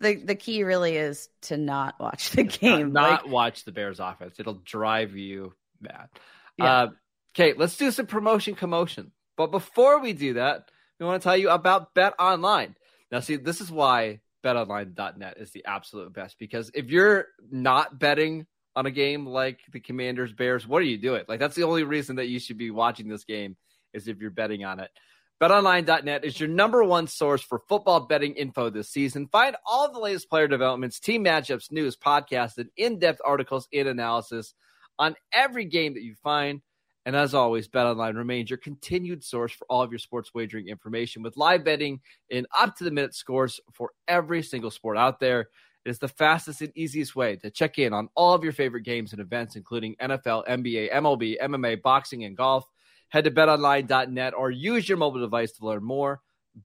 The 0.00 0.16
the 0.16 0.34
key 0.34 0.64
really 0.64 0.96
is 0.96 1.28
to 1.42 1.56
not 1.56 1.98
watch 2.00 2.30
the 2.30 2.44
game. 2.44 2.92
Not, 2.92 3.24
Like, 3.24 3.32
watch 3.32 3.64
the 3.64 3.72
Bears 3.72 4.00
offense. 4.00 4.36
It'll 4.38 4.60
drive 4.64 5.16
you 5.16 5.54
mad. 5.80 6.08
Yeah. 6.56 6.64
Uh, 6.64 6.88
okay, 7.34 7.54
let's 7.56 7.76
do 7.76 7.90
some 7.90 8.06
promotion 8.06 8.54
commotion. 8.54 9.12
But 9.36 9.50
before 9.50 10.00
we 10.00 10.12
do 10.12 10.34
that, 10.34 10.70
we 10.98 11.06
want 11.06 11.22
to 11.22 11.24
tell 11.24 11.36
you 11.36 11.50
about 11.50 11.94
Bet 11.94 12.14
Online. 12.18 12.74
Now, 13.10 13.20
see, 13.20 13.36
this 13.36 13.60
is 13.60 13.70
why 13.70 14.20
BetOnline.net 14.44 15.36
is 15.38 15.50
the 15.50 15.64
absolute 15.64 16.12
best 16.12 16.38
because 16.38 16.70
if 16.74 16.90
you're 16.90 17.26
not 17.50 17.98
betting 17.98 18.46
on 18.76 18.86
a 18.86 18.90
game 18.90 19.26
like 19.26 19.60
the 19.72 19.80
Commanders 19.80 20.32
Bears, 20.32 20.66
what 20.66 20.82
are 20.82 20.86
you 20.86 20.98
doing? 20.98 21.24
Like 21.28 21.40
that's 21.40 21.56
the 21.56 21.64
only 21.64 21.84
reason 21.84 22.16
that 22.16 22.28
you 22.28 22.38
should 22.38 22.58
be 22.58 22.70
watching 22.70 23.08
this 23.08 23.24
game 23.24 23.56
is 23.92 24.08
if 24.08 24.18
you're 24.18 24.30
betting 24.30 24.64
on 24.64 24.80
it. 24.80 24.90
BetOnline.net 25.40 26.24
is 26.24 26.40
your 26.40 26.48
number 26.48 26.82
one 26.82 27.06
source 27.06 27.40
for 27.40 27.62
football 27.68 28.00
betting 28.00 28.34
info 28.34 28.70
this 28.70 28.88
season. 28.88 29.28
Find 29.28 29.54
all 29.64 29.92
the 29.92 30.00
latest 30.00 30.28
player 30.28 30.48
developments, 30.48 30.98
team 30.98 31.24
matchups, 31.24 31.70
news, 31.70 31.96
podcasts, 31.96 32.58
and 32.58 32.70
in-depth 32.76 33.20
articles 33.24 33.68
and 33.72 33.86
analysis 33.86 34.54
on 34.98 35.14
every 35.32 35.64
game 35.64 35.94
that 35.94 36.02
you 36.02 36.16
find. 36.24 36.60
And 37.06 37.14
as 37.14 37.34
always, 37.34 37.68
BetOnline 37.68 38.16
remains 38.16 38.50
your 38.50 38.56
continued 38.56 39.22
source 39.22 39.52
for 39.52 39.64
all 39.70 39.80
of 39.80 39.92
your 39.92 40.00
sports 40.00 40.34
wagering 40.34 40.66
information 40.66 41.22
with 41.22 41.36
live 41.36 41.64
betting 41.64 42.00
and 42.32 42.48
up-to-the-minute 42.58 43.14
scores 43.14 43.60
for 43.72 43.92
every 44.08 44.42
single 44.42 44.72
sport 44.72 44.98
out 44.98 45.20
there. 45.20 45.50
It 45.84 45.90
is 45.90 46.00
the 46.00 46.08
fastest 46.08 46.62
and 46.62 46.72
easiest 46.76 47.14
way 47.14 47.36
to 47.36 47.50
check 47.52 47.78
in 47.78 47.92
on 47.92 48.08
all 48.16 48.34
of 48.34 48.42
your 48.42 48.52
favorite 48.52 48.82
games 48.82 49.12
and 49.12 49.20
events, 49.20 49.54
including 49.54 49.94
NFL, 50.02 50.48
NBA, 50.48 50.92
MLB, 50.92 51.40
MMA, 51.40 51.80
boxing, 51.80 52.24
and 52.24 52.36
golf. 52.36 52.66
Head 53.08 53.24
to 53.24 53.30
betonline.net 53.30 54.34
or 54.34 54.50
use 54.50 54.88
your 54.88 54.98
mobile 54.98 55.20
device 55.20 55.52
to 55.52 55.66
learn 55.66 55.84
more. 55.84 56.20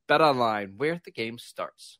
BetOnline, 0.10 0.76
where 0.78 1.02
the 1.06 1.12
game 1.12 1.38
starts. 1.38 2.00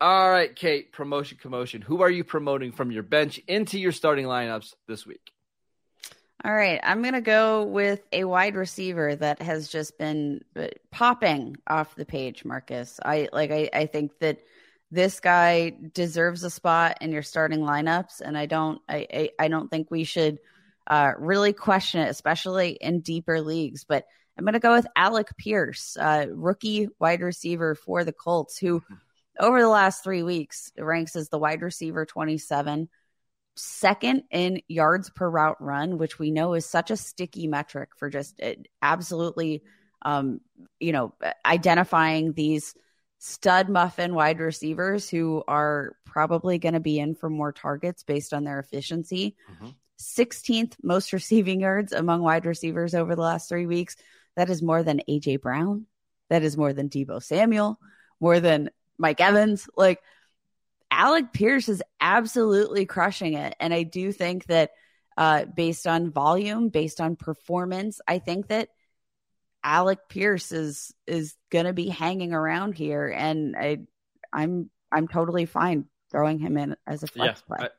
All 0.00 0.30
right, 0.30 0.54
Kate, 0.54 0.92
promotion 0.92 1.38
commotion. 1.40 1.80
Who 1.80 2.02
are 2.02 2.10
you 2.10 2.24
promoting 2.24 2.72
from 2.72 2.90
your 2.90 3.02
bench 3.02 3.40
into 3.48 3.78
your 3.78 3.92
starting 3.92 4.26
lineups 4.26 4.74
this 4.86 5.06
week? 5.06 5.32
All 6.44 6.52
right, 6.52 6.78
I'm 6.82 7.00
going 7.00 7.14
to 7.14 7.22
go 7.22 7.64
with 7.64 8.02
a 8.12 8.24
wide 8.24 8.54
receiver 8.54 9.16
that 9.16 9.40
has 9.40 9.68
just 9.68 9.96
been 9.96 10.42
popping 10.90 11.56
off 11.66 11.94
the 11.94 12.04
page, 12.04 12.44
Marcus. 12.44 13.00
I 13.02 13.28
like 13.32 13.50
I, 13.50 13.70
I 13.72 13.86
think 13.86 14.18
that 14.18 14.40
this 14.90 15.20
guy 15.20 15.72
deserves 15.94 16.44
a 16.44 16.50
spot 16.50 16.98
in 17.00 17.12
your 17.12 17.22
starting 17.22 17.60
lineups 17.60 18.20
and 18.20 18.36
I 18.36 18.44
don't 18.46 18.80
I 18.88 19.06
I, 19.10 19.30
I 19.38 19.48
don't 19.48 19.70
think 19.70 19.90
we 19.90 20.04
should 20.04 20.38
uh, 20.86 21.12
really 21.18 21.52
question 21.52 22.00
it 22.00 22.10
especially 22.10 22.78
in 22.80 23.00
deeper 23.00 23.40
leagues, 23.40 23.84
but 23.84 24.04
I'm 24.36 24.44
going 24.44 24.54
to 24.54 24.60
go 24.60 24.74
with 24.74 24.86
Alec 24.96 25.36
Pierce, 25.36 25.96
uh, 25.96 26.26
rookie 26.30 26.88
wide 26.98 27.22
receiver 27.22 27.74
for 27.74 28.04
the 28.04 28.12
Colts, 28.12 28.58
who 28.58 28.82
over 29.38 29.60
the 29.60 29.68
last 29.68 30.02
three 30.02 30.22
weeks 30.22 30.72
ranks 30.76 31.16
as 31.16 31.28
the 31.28 31.38
wide 31.38 31.62
receiver 31.62 32.04
27, 32.04 32.88
second 33.56 34.22
in 34.30 34.60
yards 34.68 35.10
per 35.10 35.28
route 35.28 35.60
run, 35.60 35.98
which 35.98 36.18
we 36.18 36.30
know 36.30 36.54
is 36.54 36.66
such 36.66 36.90
a 36.90 36.96
sticky 36.96 37.46
metric 37.46 37.90
for 37.96 38.10
just 38.10 38.40
uh, 38.42 38.54
absolutely, 38.82 39.62
um, 40.02 40.40
you 40.80 40.92
know, 40.92 41.14
identifying 41.46 42.32
these 42.32 42.74
stud 43.18 43.68
muffin 43.68 44.14
wide 44.14 44.40
receivers 44.40 45.08
who 45.08 45.42
are 45.48 45.96
probably 46.04 46.58
going 46.58 46.74
to 46.74 46.80
be 46.80 46.98
in 46.98 47.14
for 47.14 47.30
more 47.30 47.52
targets 47.52 48.02
based 48.02 48.34
on 48.34 48.44
their 48.44 48.58
efficiency. 48.58 49.36
Mm-hmm. 49.50 49.68
16th 49.98 50.74
most 50.82 51.12
receiving 51.12 51.60
yards 51.60 51.92
among 51.92 52.22
wide 52.22 52.46
receivers 52.46 52.94
over 52.94 53.14
the 53.14 53.22
last 53.22 53.48
three 53.48 53.66
weeks. 53.66 53.96
That 54.36 54.50
is 54.50 54.62
more 54.62 54.82
than 54.82 55.02
AJ 55.08 55.40
Brown. 55.40 55.86
That 56.30 56.42
is 56.42 56.56
more 56.56 56.72
than 56.72 56.88
Deebo 56.88 57.22
Samuel, 57.22 57.78
more 58.20 58.40
than 58.40 58.70
Mike 58.98 59.20
Evans. 59.20 59.68
Like 59.76 60.00
Alec 60.90 61.32
Pierce 61.32 61.68
is 61.68 61.82
absolutely 62.00 62.86
crushing 62.86 63.34
it. 63.34 63.54
And 63.60 63.72
I 63.72 63.82
do 63.82 64.12
think 64.12 64.46
that 64.46 64.70
uh, 65.16 65.44
based 65.44 65.86
on 65.86 66.10
volume, 66.10 66.68
based 66.68 67.00
on 67.00 67.16
performance, 67.16 68.00
I 68.06 68.18
think 68.18 68.48
that 68.48 68.68
Alec 69.62 70.00
Pierce 70.08 70.52
is 70.52 70.92
is 71.06 71.34
going 71.50 71.64
to 71.64 71.72
be 71.72 71.88
hanging 71.88 72.34
around 72.34 72.74
here, 72.74 73.08
and 73.08 73.56
I, 73.56 73.78
I'm 74.32 74.70
I'm 74.92 75.08
totally 75.08 75.46
fine 75.46 75.86
throwing 76.10 76.38
him 76.38 76.58
in 76.58 76.76
as 76.86 77.02
a 77.02 77.06
flex 77.06 77.42
yeah, 77.48 77.56
play. 77.56 77.66
I, 77.66 77.70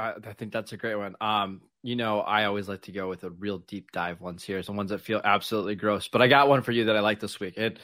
I, 0.00 0.32
think 0.32 0.52
that's 0.52 0.72
a 0.72 0.76
great 0.76 0.96
one. 0.96 1.14
Um, 1.20 1.60
you 1.82 1.96
know, 1.96 2.20
I 2.20 2.44
always 2.44 2.68
like 2.68 2.82
to 2.82 2.92
go 2.92 3.08
with 3.08 3.24
a 3.24 3.30
real 3.30 3.58
deep 3.58 3.92
dive 3.92 4.20
ones 4.20 4.44
here, 4.44 4.62
some 4.62 4.76
ones 4.76 4.90
that 4.90 5.00
feel 5.00 5.20
absolutely 5.22 5.74
gross. 5.74 6.08
But 6.08 6.22
I 6.22 6.28
got 6.28 6.48
one 6.48 6.62
for 6.62 6.72
you 6.72 6.86
that 6.86 6.96
I 6.96 7.00
like 7.00 7.20
this 7.20 7.40
week. 7.40 7.54
And 7.56 7.78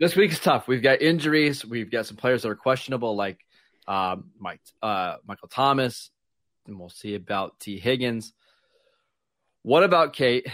this 0.00 0.16
week 0.16 0.32
is 0.32 0.40
tough. 0.40 0.68
We've 0.68 0.82
got 0.82 1.02
injuries. 1.02 1.64
We've 1.64 1.90
got 1.90 2.06
some 2.06 2.16
players 2.16 2.42
that 2.42 2.48
are 2.48 2.56
questionable, 2.56 3.16
like 3.16 3.38
um, 3.86 4.30
Mike, 4.38 4.60
uh, 4.82 5.16
Michael 5.26 5.48
Thomas, 5.48 6.10
and 6.66 6.78
we'll 6.78 6.88
see 6.88 7.14
about 7.14 7.60
Tee 7.60 7.78
Higgins. 7.78 8.32
What 9.62 9.82
about 9.82 10.12
Kate? 10.12 10.46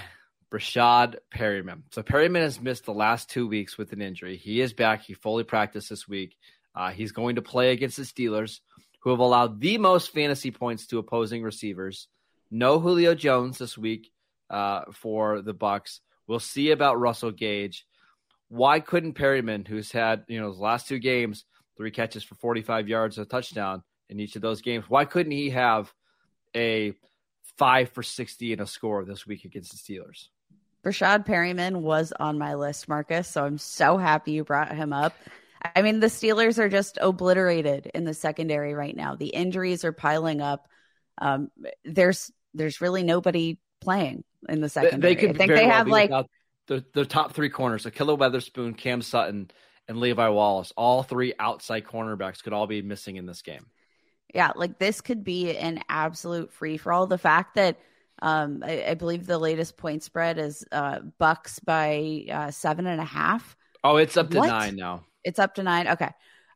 Breshaad 0.50 1.16
Perriman? 1.34 1.82
So 1.90 2.02
Perriman 2.02 2.40
has 2.40 2.60
missed 2.60 2.84
the 2.84 2.92
last 2.92 3.30
two 3.30 3.46
weeks 3.46 3.78
with 3.78 3.92
an 3.92 4.02
injury. 4.02 4.36
He 4.36 4.60
is 4.60 4.72
back. 4.72 5.02
He 5.02 5.14
fully 5.14 5.44
practiced 5.44 5.88
this 5.88 6.06
week. 6.06 6.36
Uh, 6.74 6.90
he's 6.90 7.12
going 7.12 7.36
to 7.36 7.42
play 7.42 7.72
against 7.72 7.96
the 7.96 8.02
Steelers, 8.02 8.60
who 9.02 9.10
have 9.10 9.18
allowed 9.18 9.60
the 9.60 9.78
most 9.78 10.12
fantasy 10.12 10.50
points 10.50 10.86
to 10.86 10.98
opposing 10.98 11.42
receivers. 11.42 12.08
No 12.50 12.78
Julio 12.78 13.14
Jones 13.14 13.58
this 13.58 13.76
week 13.76 14.10
uh, 14.50 14.82
for 14.92 15.42
the 15.42 15.54
Bucs. 15.54 16.00
We'll 16.26 16.38
see 16.38 16.70
about 16.70 17.00
Russell 17.00 17.32
Gage. 17.32 17.86
Why 18.48 18.80
couldn't 18.80 19.14
Perriman, 19.14 19.66
who's 19.66 19.90
had 19.90 20.24
you 20.28 20.40
know 20.40 20.50
his 20.50 20.58
last 20.58 20.86
two 20.86 20.98
games, 20.98 21.44
three 21.76 21.90
catches 21.90 22.22
for 22.22 22.34
45 22.36 22.88
yards, 22.88 23.18
a 23.18 23.24
touchdown 23.24 23.82
in 24.08 24.20
each 24.20 24.36
of 24.36 24.42
those 24.42 24.60
games, 24.60 24.84
why 24.88 25.04
couldn't 25.04 25.32
he 25.32 25.50
have 25.50 25.92
a 26.54 26.92
five 27.56 27.90
for 27.90 28.02
60 28.02 28.52
and 28.52 28.60
a 28.60 28.66
score 28.66 29.04
this 29.04 29.26
week 29.26 29.44
against 29.44 29.72
the 29.72 29.78
Steelers? 29.78 30.28
Breshaad 30.84 31.24
Perriman 31.26 31.76
was 31.76 32.12
on 32.18 32.38
my 32.38 32.54
list, 32.54 32.88
Marcus. 32.88 33.28
So 33.28 33.44
I'm 33.44 33.58
so 33.58 33.96
happy 33.96 34.32
you 34.32 34.44
brought 34.44 34.74
him 34.74 34.92
up. 34.92 35.14
I 35.76 35.82
mean, 35.82 36.00
the 36.00 36.08
Steelers 36.08 36.58
are 36.58 36.68
just 36.68 36.98
obliterated 37.00 37.90
in 37.94 38.04
the 38.04 38.14
secondary 38.14 38.74
right 38.74 38.96
now. 38.96 39.16
The 39.16 39.28
injuries 39.28 39.84
are 39.84 39.92
piling 39.92 40.40
up. 40.40 40.68
Um, 41.18 41.50
there's 41.84 42.30
there's 42.54 42.80
really 42.80 43.02
nobody 43.02 43.58
playing 43.80 44.24
in 44.48 44.60
the 44.60 44.68
secondary. 44.68 45.14
They, 45.14 45.20
they 45.20 45.28
I 45.28 45.32
think 45.32 45.52
they 45.52 45.66
well 45.66 45.70
have 45.70 45.88
like 45.88 46.10
the, 46.68 46.84
the 46.94 47.04
top 47.04 47.32
three 47.34 47.50
corners: 47.50 47.84
Ahkello 47.84 48.18
Witherspoon, 48.18 48.74
Cam 48.74 49.02
Sutton, 49.02 49.50
and 49.88 49.98
Levi 49.98 50.28
Wallace. 50.28 50.72
All 50.76 51.02
three 51.02 51.34
outside 51.38 51.84
cornerbacks 51.84 52.42
could 52.42 52.52
all 52.52 52.66
be 52.66 52.82
missing 52.82 53.16
in 53.16 53.26
this 53.26 53.42
game. 53.42 53.66
Yeah, 54.34 54.52
like 54.56 54.78
this 54.78 55.00
could 55.00 55.24
be 55.24 55.56
an 55.56 55.82
absolute 55.88 56.52
free 56.52 56.78
for 56.78 56.92
all. 56.92 57.06
The 57.06 57.18
fact 57.18 57.56
that 57.56 57.78
um, 58.22 58.62
I, 58.64 58.84
I, 58.90 58.94
believe 58.94 59.26
the 59.26 59.38
latest 59.38 59.76
point 59.76 60.02
spread 60.02 60.38
is 60.38 60.64
uh, 60.70 61.00
Bucs 61.20 61.62
by 61.64 62.24
uh, 62.32 62.50
seven 62.50 62.86
and 62.86 63.00
a 63.00 63.04
half. 63.04 63.56
Oh, 63.82 63.96
it's 63.96 64.16
up 64.16 64.30
to 64.30 64.38
what? 64.38 64.46
nine 64.46 64.76
now. 64.76 65.04
It's 65.24 65.38
up 65.38 65.54
to 65.56 65.62
nine. 65.62 65.88
Okay. 65.88 66.10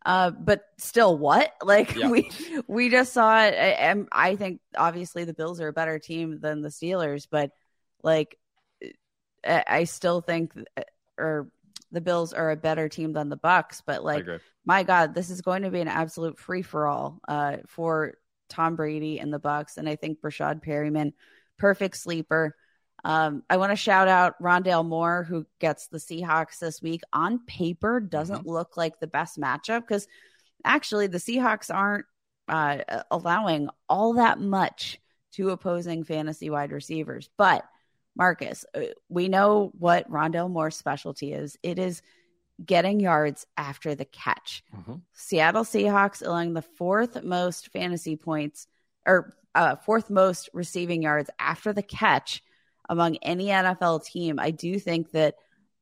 Uh, 0.05 0.31
but 0.31 0.63
still, 0.79 1.19
what? 1.19 1.53
Like 1.65 1.97
yeah. 1.97 2.09
we 2.09 2.31
we 2.69 2.91
just 2.91 3.13
saw 3.13 3.45
it. 3.45 3.55
And 3.55 4.09
I 4.13 4.37
think 4.37 4.61
obviously 4.77 5.25
the 5.25 5.35
Bills 5.35 5.61
are 5.61 5.69
a 5.69 5.73
better 5.73 5.99
team 5.99 6.39
than 6.41 6.63
the 6.63 6.69
Steelers, 6.69 7.27
but 7.29 7.51
like 8.03 8.39
I 9.45 9.85
still 9.85 10.21
think, 10.21 10.53
or 11.19 11.49
the 11.93 12.01
Bills 12.01 12.33
are 12.33 12.51
a 12.51 12.57
better 12.57 12.89
team 12.89 13.13
than 13.13 13.29
the 13.29 13.37
Bucs. 13.37 13.83
But 13.85 14.05
like, 14.05 14.25
my 14.65 14.83
God, 14.83 15.15
this 15.15 15.31
is 15.31 15.41
going 15.41 15.63
to 15.63 15.71
be 15.71 15.81
an 15.81 15.89
absolute 15.89 16.39
free 16.39 16.63
for 16.63 16.87
all 16.87 17.21
uh, 17.29 17.59
for 17.67 18.15
Tom 18.49 18.77
Brady 18.77 19.19
and 19.19 19.33
the 19.33 19.41
Bucs, 19.41 19.77
and 19.77 19.89
I 19.89 19.97
think 19.97 20.21
Breshaad 20.21 20.65
Perriman, 20.65 21.13
perfect 21.59 21.97
sleeper. 21.97 22.57
Um, 23.05 23.43
I 23.49 23.57
want 23.57 23.73
to 23.73 23.77
shout 23.77 24.09
out 24.09 24.41
Rondale 24.43 24.87
Moore, 24.87 25.23
who 25.23 25.47
gets 25.61 25.89
the 25.89 25.99
Seahawks 25.99 26.59
this 26.59 26.83
week. 26.83 27.03
On 27.13 27.39
paper, 27.47 28.01
doesn't 28.01 28.41
mm-hmm. 28.41 28.51
look 28.51 28.77
like 28.77 28.99
the 28.99 29.07
best 29.07 29.39
matchup 29.39 29.83
because 29.83 30.09
actually 30.65 31.07
the 31.07 31.19
Seahawks 31.19 31.73
aren't 31.73 32.07
uh, 32.49 32.79
allowing 33.11 33.69
all 33.89 34.15
that 34.15 34.41
much 34.41 35.01
to 35.33 35.51
opposing 35.51 36.05
fantasy 36.05 36.51
wide 36.51 36.73
receivers. 36.73 37.31
But 37.37 37.65
Marcus, 38.17 38.65
uh, 38.75 38.81
we 39.09 39.29
know 39.29 39.71
what 39.79 40.11
Rondale 40.11 40.51
Moore's 40.51 40.77
specialty 40.77 41.33
is. 41.33 41.59
It 41.63 41.79
is 41.79 42.03
getting 42.65 43.01
yards 43.01 43.47
after 43.57 43.95
the 43.95 44.07
catch. 44.07 44.65
Mm-hmm. 44.75 44.95
Seattle 45.13 45.65
Seahawks 45.65 46.27
allowing 46.27 46.55
the 46.55 46.63
fourth 46.63 47.23
most 47.23 47.71
fantasy 47.73 48.17
points 48.17 48.67
or 49.07 49.37
uh, 49.55 49.77
fourth 49.77 50.11
most 50.11 50.49
receiving 50.53 51.03
yards 51.03 51.31
after 51.39 51.73
the 51.73 51.83
catch 51.83 52.43
among 52.89 53.17
any 53.17 53.47
NFL 53.47 54.05
team. 54.05 54.39
I 54.39 54.51
do 54.51 54.79
think 54.79 55.11
that 55.13 55.35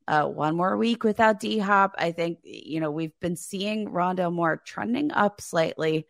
uh, 0.06 0.26
one 0.26 0.56
more 0.56 0.76
week 0.76 1.04
without 1.04 1.40
D 1.40 1.58
Hop, 1.58 1.94
I 1.98 2.12
think, 2.12 2.38
you 2.44 2.80
know, 2.80 2.90
we've 2.90 3.18
been 3.20 3.36
seeing 3.36 3.88
Rondale 3.88 4.32
Moore 4.32 4.60
trending 4.64 5.12
up 5.12 5.40
slightly. 5.40 6.06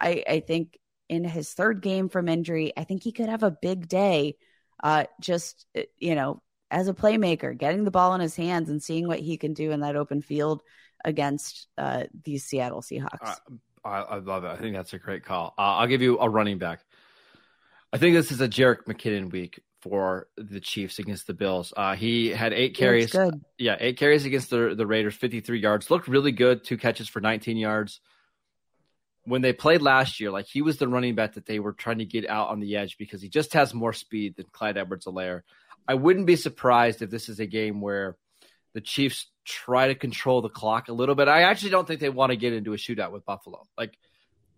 I, 0.00 0.24
I 0.28 0.40
think 0.40 0.78
in 1.08 1.24
his 1.24 1.52
third 1.52 1.80
game 1.80 2.08
from 2.08 2.28
injury, 2.28 2.72
I 2.76 2.84
think 2.84 3.02
he 3.02 3.12
could 3.12 3.28
have 3.28 3.42
a 3.42 3.50
big 3.50 3.88
day. 3.88 4.36
Uh, 4.82 5.04
just, 5.20 5.66
uh, 5.76 5.82
you 5.96 6.14
know, 6.14 6.42
as 6.70 6.88
a 6.88 6.94
playmaker, 6.94 7.56
getting 7.56 7.84
the 7.84 7.90
ball 7.90 8.14
in 8.14 8.20
his 8.20 8.34
hands 8.34 8.68
and 8.68 8.82
seeing 8.82 9.06
what 9.06 9.20
he 9.20 9.36
can 9.36 9.54
do 9.54 9.70
in 9.70 9.80
that 9.80 9.96
open 9.96 10.20
field 10.20 10.62
against 11.04 11.68
uh, 11.78 12.04
these 12.24 12.44
Seattle 12.44 12.82
Seahawks. 12.82 13.22
Uh, 13.22 13.34
I, 13.84 14.00
I, 14.00 14.18
love 14.18 14.44
it. 14.44 14.48
I 14.48 14.56
think 14.56 14.74
that's 14.74 14.92
a 14.92 14.98
great 14.98 15.24
call. 15.24 15.54
Uh, 15.56 15.76
I'll 15.76 15.86
give 15.86 16.02
you 16.02 16.18
a 16.18 16.28
running 16.28 16.58
back. 16.58 16.80
I 17.92 17.98
think 17.98 18.14
this 18.16 18.32
is 18.32 18.40
a 18.40 18.48
Jerick 18.48 18.84
McKinnon 18.86 19.30
week 19.30 19.60
for 19.88 20.28
the 20.36 20.60
Chiefs 20.60 20.98
against 20.98 21.26
the 21.26 21.34
Bills. 21.34 21.72
Uh, 21.76 21.94
he 21.94 22.28
had 22.28 22.52
eight 22.52 22.76
carries. 22.76 23.14
Yeah, 23.58 23.76
eight 23.78 23.98
carries 23.98 24.24
against 24.24 24.50
the 24.50 24.74
the 24.76 24.86
Raiders, 24.86 25.14
53 25.14 25.60
yards. 25.60 25.90
Looked 25.90 26.08
really 26.08 26.32
good. 26.32 26.64
Two 26.64 26.76
catches 26.76 27.08
for 27.08 27.20
19 27.20 27.56
yards. 27.56 28.00
When 29.24 29.42
they 29.42 29.52
played 29.52 29.82
last 29.82 30.20
year, 30.20 30.30
like 30.30 30.46
he 30.46 30.62
was 30.62 30.78
the 30.78 30.88
running 30.88 31.14
back 31.14 31.34
that 31.34 31.46
they 31.46 31.58
were 31.58 31.72
trying 31.72 31.98
to 31.98 32.04
get 32.04 32.28
out 32.28 32.48
on 32.48 32.60
the 32.60 32.76
edge 32.76 32.96
because 32.98 33.22
he 33.22 33.28
just 33.28 33.54
has 33.54 33.74
more 33.74 33.92
speed 33.92 34.36
than 34.36 34.46
Clyde 34.52 34.76
Edwards-Helaire. 34.76 35.42
I 35.88 35.94
wouldn't 35.94 36.26
be 36.26 36.36
surprised 36.36 37.02
if 37.02 37.10
this 37.10 37.28
is 37.28 37.40
a 37.40 37.46
game 37.46 37.80
where 37.80 38.16
the 38.74 38.80
Chiefs 38.80 39.26
try 39.44 39.88
to 39.88 39.94
control 39.94 40.42
the 40.42 40.48
clock 40.48 40.88
a 40.88 40.92
little 40.92 41.14
bit. 41.14 41.28
I 41.28 41.42
actually 41.42 41.70
don't 41.70 41.88
think 41.88 42.00
they 42.00 42.08
want 42.08 42.30
to 42.30 42.36
get 42.36 42.52
into 42.52 42.72
a 42.72 42.76
shootout 42.76 43.12
with 43.12 43.24
Buffalo. 43.24 43.66
Like, 43.76 43.96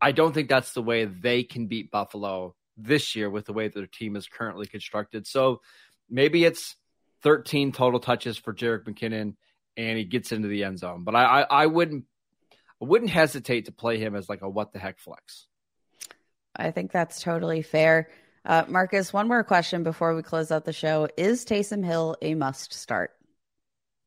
I 0.00 0.12
don't 0.12 0.32
think 0.32 0.48
that's 0.48 0.72
the 0.72 0.82
way 0.82 1.04
they 1.04 1.44
can 1.44 1.66
beat 1.66 1.90
Buffalo 1.90 2.54
this 2.78 3.16
year 3.16 3.28
with 3.28 3.44
the 3.46 3.52
way 3.52 3.68
that 3.68 3.74
their 3.74 3.86
team 3.86 4.16
is 4.16 4.26
currently 4.26 4.66
constructed. 4.66 5.26
So 5.26 5.60
maybe 6.08 6.44
it's 6.44 6.76
13 7.22 7.72
total 7.72 8.00
touches 8.00 8.38
for 8.38 8.54
Jerick 8.54 8.84
McKinnon 8.84 9.34
and 9.76 9.98
he 9.98 10.04
gets 10.04 10.32
into 10.32 10.48
the 10.48 10.64
end 10.64 10.78
zone. 10.78 11.04
But 11.04 11.14
I, 11.14 11.24
I, 11.24 11.40
I 11.62 11.66
wouldn't 11.66 12.04
I 12.80 12.84
wouldn't 12.84 13.10
hesitate 13.10 13.64
to 13.64 13.72
play 13.72 13.98
him 13.98 14.14
as 14.14 14.28
like 14.28 14.42
a 14.42 14.48
what 14.48 14.72
the 14.72 14.78
heck 14.78 15.00
flex. 15.00 15.46
I 16.54 16.70
think 16.70 16.92
that's 16.92 17.20
totally 17.20 17.62
fair. 17.62 18.08
Uh, 18.44 18.64
Marcus, 18.68 19.12
one 19.12 19.28
more 19.28 19.44
question 19.44 19.82
before 19.82 20.14
we 20.14 20.22
close 20.22 20.50
out 20.50 20.64
the 20.64 20.72
show. 20.72 21.08
Is 21.16 21.44
Taysom 21.44 21.84
Hill 21.84 22.16
a 22.22 22.34
must 22.34 22.72
start? 22.72 23.10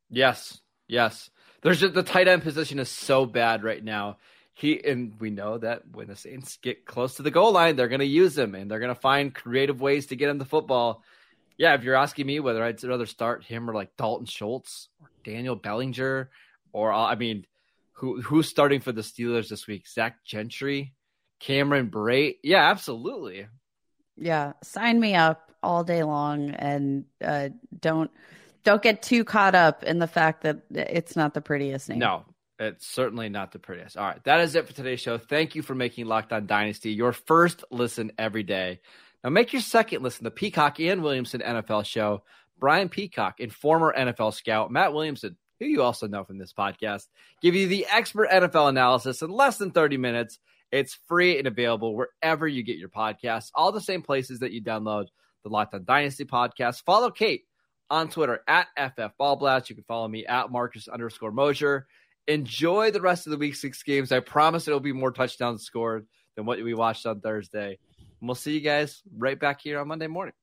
Yes. 0.10 0.60
Yes. 0.88 1.30
There's 1.62 1.80
just, 1.80 1.94
the 1.94 2.04
tight 2.04 2.28
end 2.28 2.42
position 2.42 2.80
is 2.80 2.90
so 2.90 3.26
bad 3.26 3.64
right 3.64 3.84
now 3.84 4.18
he 4.54 4.84
and 4.84 5.20
we 5.20 5.30
know 5.30 5.58
that 5.58 5.84
when 5.92 6.08
the 6.08 6.16
Saints 6.16 6.58
get 6.62 6.86
close 6.86 7.16
to 7.16 7.24
the 7.24 7.32
goal 7.32 7.52
line, 7.52 7.76
they're 7.76 7.88
going 7.88 8.00
to 8.00 8.06
use 8.06 8.38
him 8.38 8.56
and 8.56 8.70
they're 8.70 8.80
going 8.80 8.94
to 8.94 9.00
find 9.00 9.34
creative 9.34 9.82
ways 9.82 10.08
to 10.08 10.16
get 10.16 10.30
him 10.30 10.38
the 10.38 10.46
football. 10.46 11.04
Yeah, 11.58 11.74
if 11.76 11.84
you're 11.84 11.96
asking 11.96 12.26
me 12.26 12.40
whether 12.40 12.64
I'd 12.64 12.84
rather 12.84 13.06
start 13.06 13.44
him 13.44 13.70
or 13.70 13.74
like 13.74 13.96
Dalton 13.98 14.26
Schultz 14.26 14.90
or 15.00 15.10
Daniel 15.24 15.56
Bellinger, 15.56 16.30
or 16.74 16.92
uh, 16.92 17.06
I 17.06 17.16
mean, 17.16 17.46
who 17.94 18.22
who's 18.22 18.50
starting 18.50 18.82
for 18.82 18.92
the 18.92 19.02
Steelers 19.02 19.48
this 19.48 19.68
week? 19.68 19.88
Zach 19.88 20.24
Gentry, 20.26 20.94
Cameron 21.40 21.90
Brate. 21.90 22.38
Yeah, 22.44 22.70
absolutely. 22.70 23.48
Yeah, 24.18 24.54
sign 24.64 25.00
me 25.00 25.16
up 25.16 25.52
all 25.64 25.84
day 25.84 26.04
long, 26.04 26.52
and 26.52 27.06
uh, 27.24 27.50
don't 27.80 28.12
don't 28.64 28.82
get 28.82 29.02
too 29.02 29.24
caught 29.24 29.56
up 29.56 29.84
in 29.84 30.00
the 30.00 30.08
fact 30.08 30.44
that 30.44 30.62
it's 30.72 31.16
not 31.16 31.34
the 31.34 31.42
prettiest 31.42 31.90
name. 31.90 32.00
No, 32.00 32.26
it's 32.62 32.86
certainly 32.86 33.28
not 33.28 33.52
the 33.52 33.60
prettiest. 33.60 33.97
All 33.97 34.06
right, 34.06 34.24
that 34.26 34.41
is 34.41 34.54
it 34.54 34.67
for 34.67 34.74
today's 34.74 35.00
show. 35.00 35.17
Thank 35.17 35.56
you 35.56 35.63
for 35.63 35.74
making 35.74 36.06
Locked 36.06 36.32
On 36.32 36.45
Dynasty 36.45 36.91
your 36.91 37.12
first 37.12 37.63
listen 37.71 38.12
every 38.19 38.43
day. 38.43 38.82
Now 39.24 39.32
make 39.32 39.52
your 39.52 39.63
second 39.63 40.04
listen 40.04 40.24
the 40.24 40.32
Peacock 40.32 40.80
and 40.80 41.02
Williamson 41.02 41.41
NFL 41.41 41.86
show. 41.86 42.24
Brian 42.60 42.89
Peacock 42.89 43.39
and 43.39 43.52
former 43.52 43.91
NFL 43.97 44.36
scout 44.36 44.71
Matt 44.71 44.93
Williamson, 44.93 45.38
who 45.60 45.65
you 45.65 45.82
also 45.82 46.08
know 46.08 46.24
from 46.24 46.38
this 46.38 46.54
podcast, 46.54 47.08
give 47.41 47.56
you 47.56 47.67
the 47.67 47.88
expert 47.88 48.30
NFL 48.30 48.69
analysis 48.69 49.24
in 49.24 49.32
less 49.32 49.58
than 49.58 49.71
30 49.71 49.97
minutes. 49.97 50.38
It's 50.71 51.00
free 51.08 51.39
and 51.39 51.47
available 51.47 51.95
wherever 51.95 52.47
you 52.47 52.63
get 52.63 52.78
your 52.78 52.89
podcasts, 52.89 53.50
all 53.56 53.71
the 53.71 53.82
same 53.82 54.04
places 54.04 54.39
that 54.39 54.52
you 54.52 54.62
download 54.62 55.08
the 55.43 55.50
Locked 55.50 55.74
On 55.74 55.84
Dynasty 55.84 56.26
podcast. 56.26 56.84
Follow 56.84 57.10
Kate 57.10 57.45
on 57.89 58.10
Twitter 58.10 58.41
at 58.47 58.67
FF 58.78 59.17
Ballblast. 59.19 59.69
You 59.69 59.76
can 59.76 59.84
follow 59.86 60.08
me 60.08 60.28
at 60.28 60.52
Marcus 60.52 60.88
underscore 60.88 61.32
Mosher. 61.32 61.88
Enjoy 62.28 62.92
the 62.92 63.02
rest 63.02 63.28
of 63.28 63.32
the 63.32 63.38
week 63.38 63.56
six 63.56 63.84
games. 63.84 64.12
I 64.12 64.20
promise 64.20 64.68
it'll 64.68 64.80
be 64.80 64.94
more 64.94 65.12
touchdowns 65.12 65.64
scored 65.64 66.08
than 66.36 66.46
what 66.46 66.64
we 66.64 66.74
watched 66.74 67.06
on 67.06 67.20
Thursday. 67.20 67.78
And 67.98 68.28
we'll 68.28 68.36
see 68.36 68.54
you 68.54 68.62
guys 68.62 69.02
right 69.18 69.40
back 69.40 69.62
here 69.62 69.80
on 69.80 69.88
Monday 69.88 70.08
morning. 70.08 70.34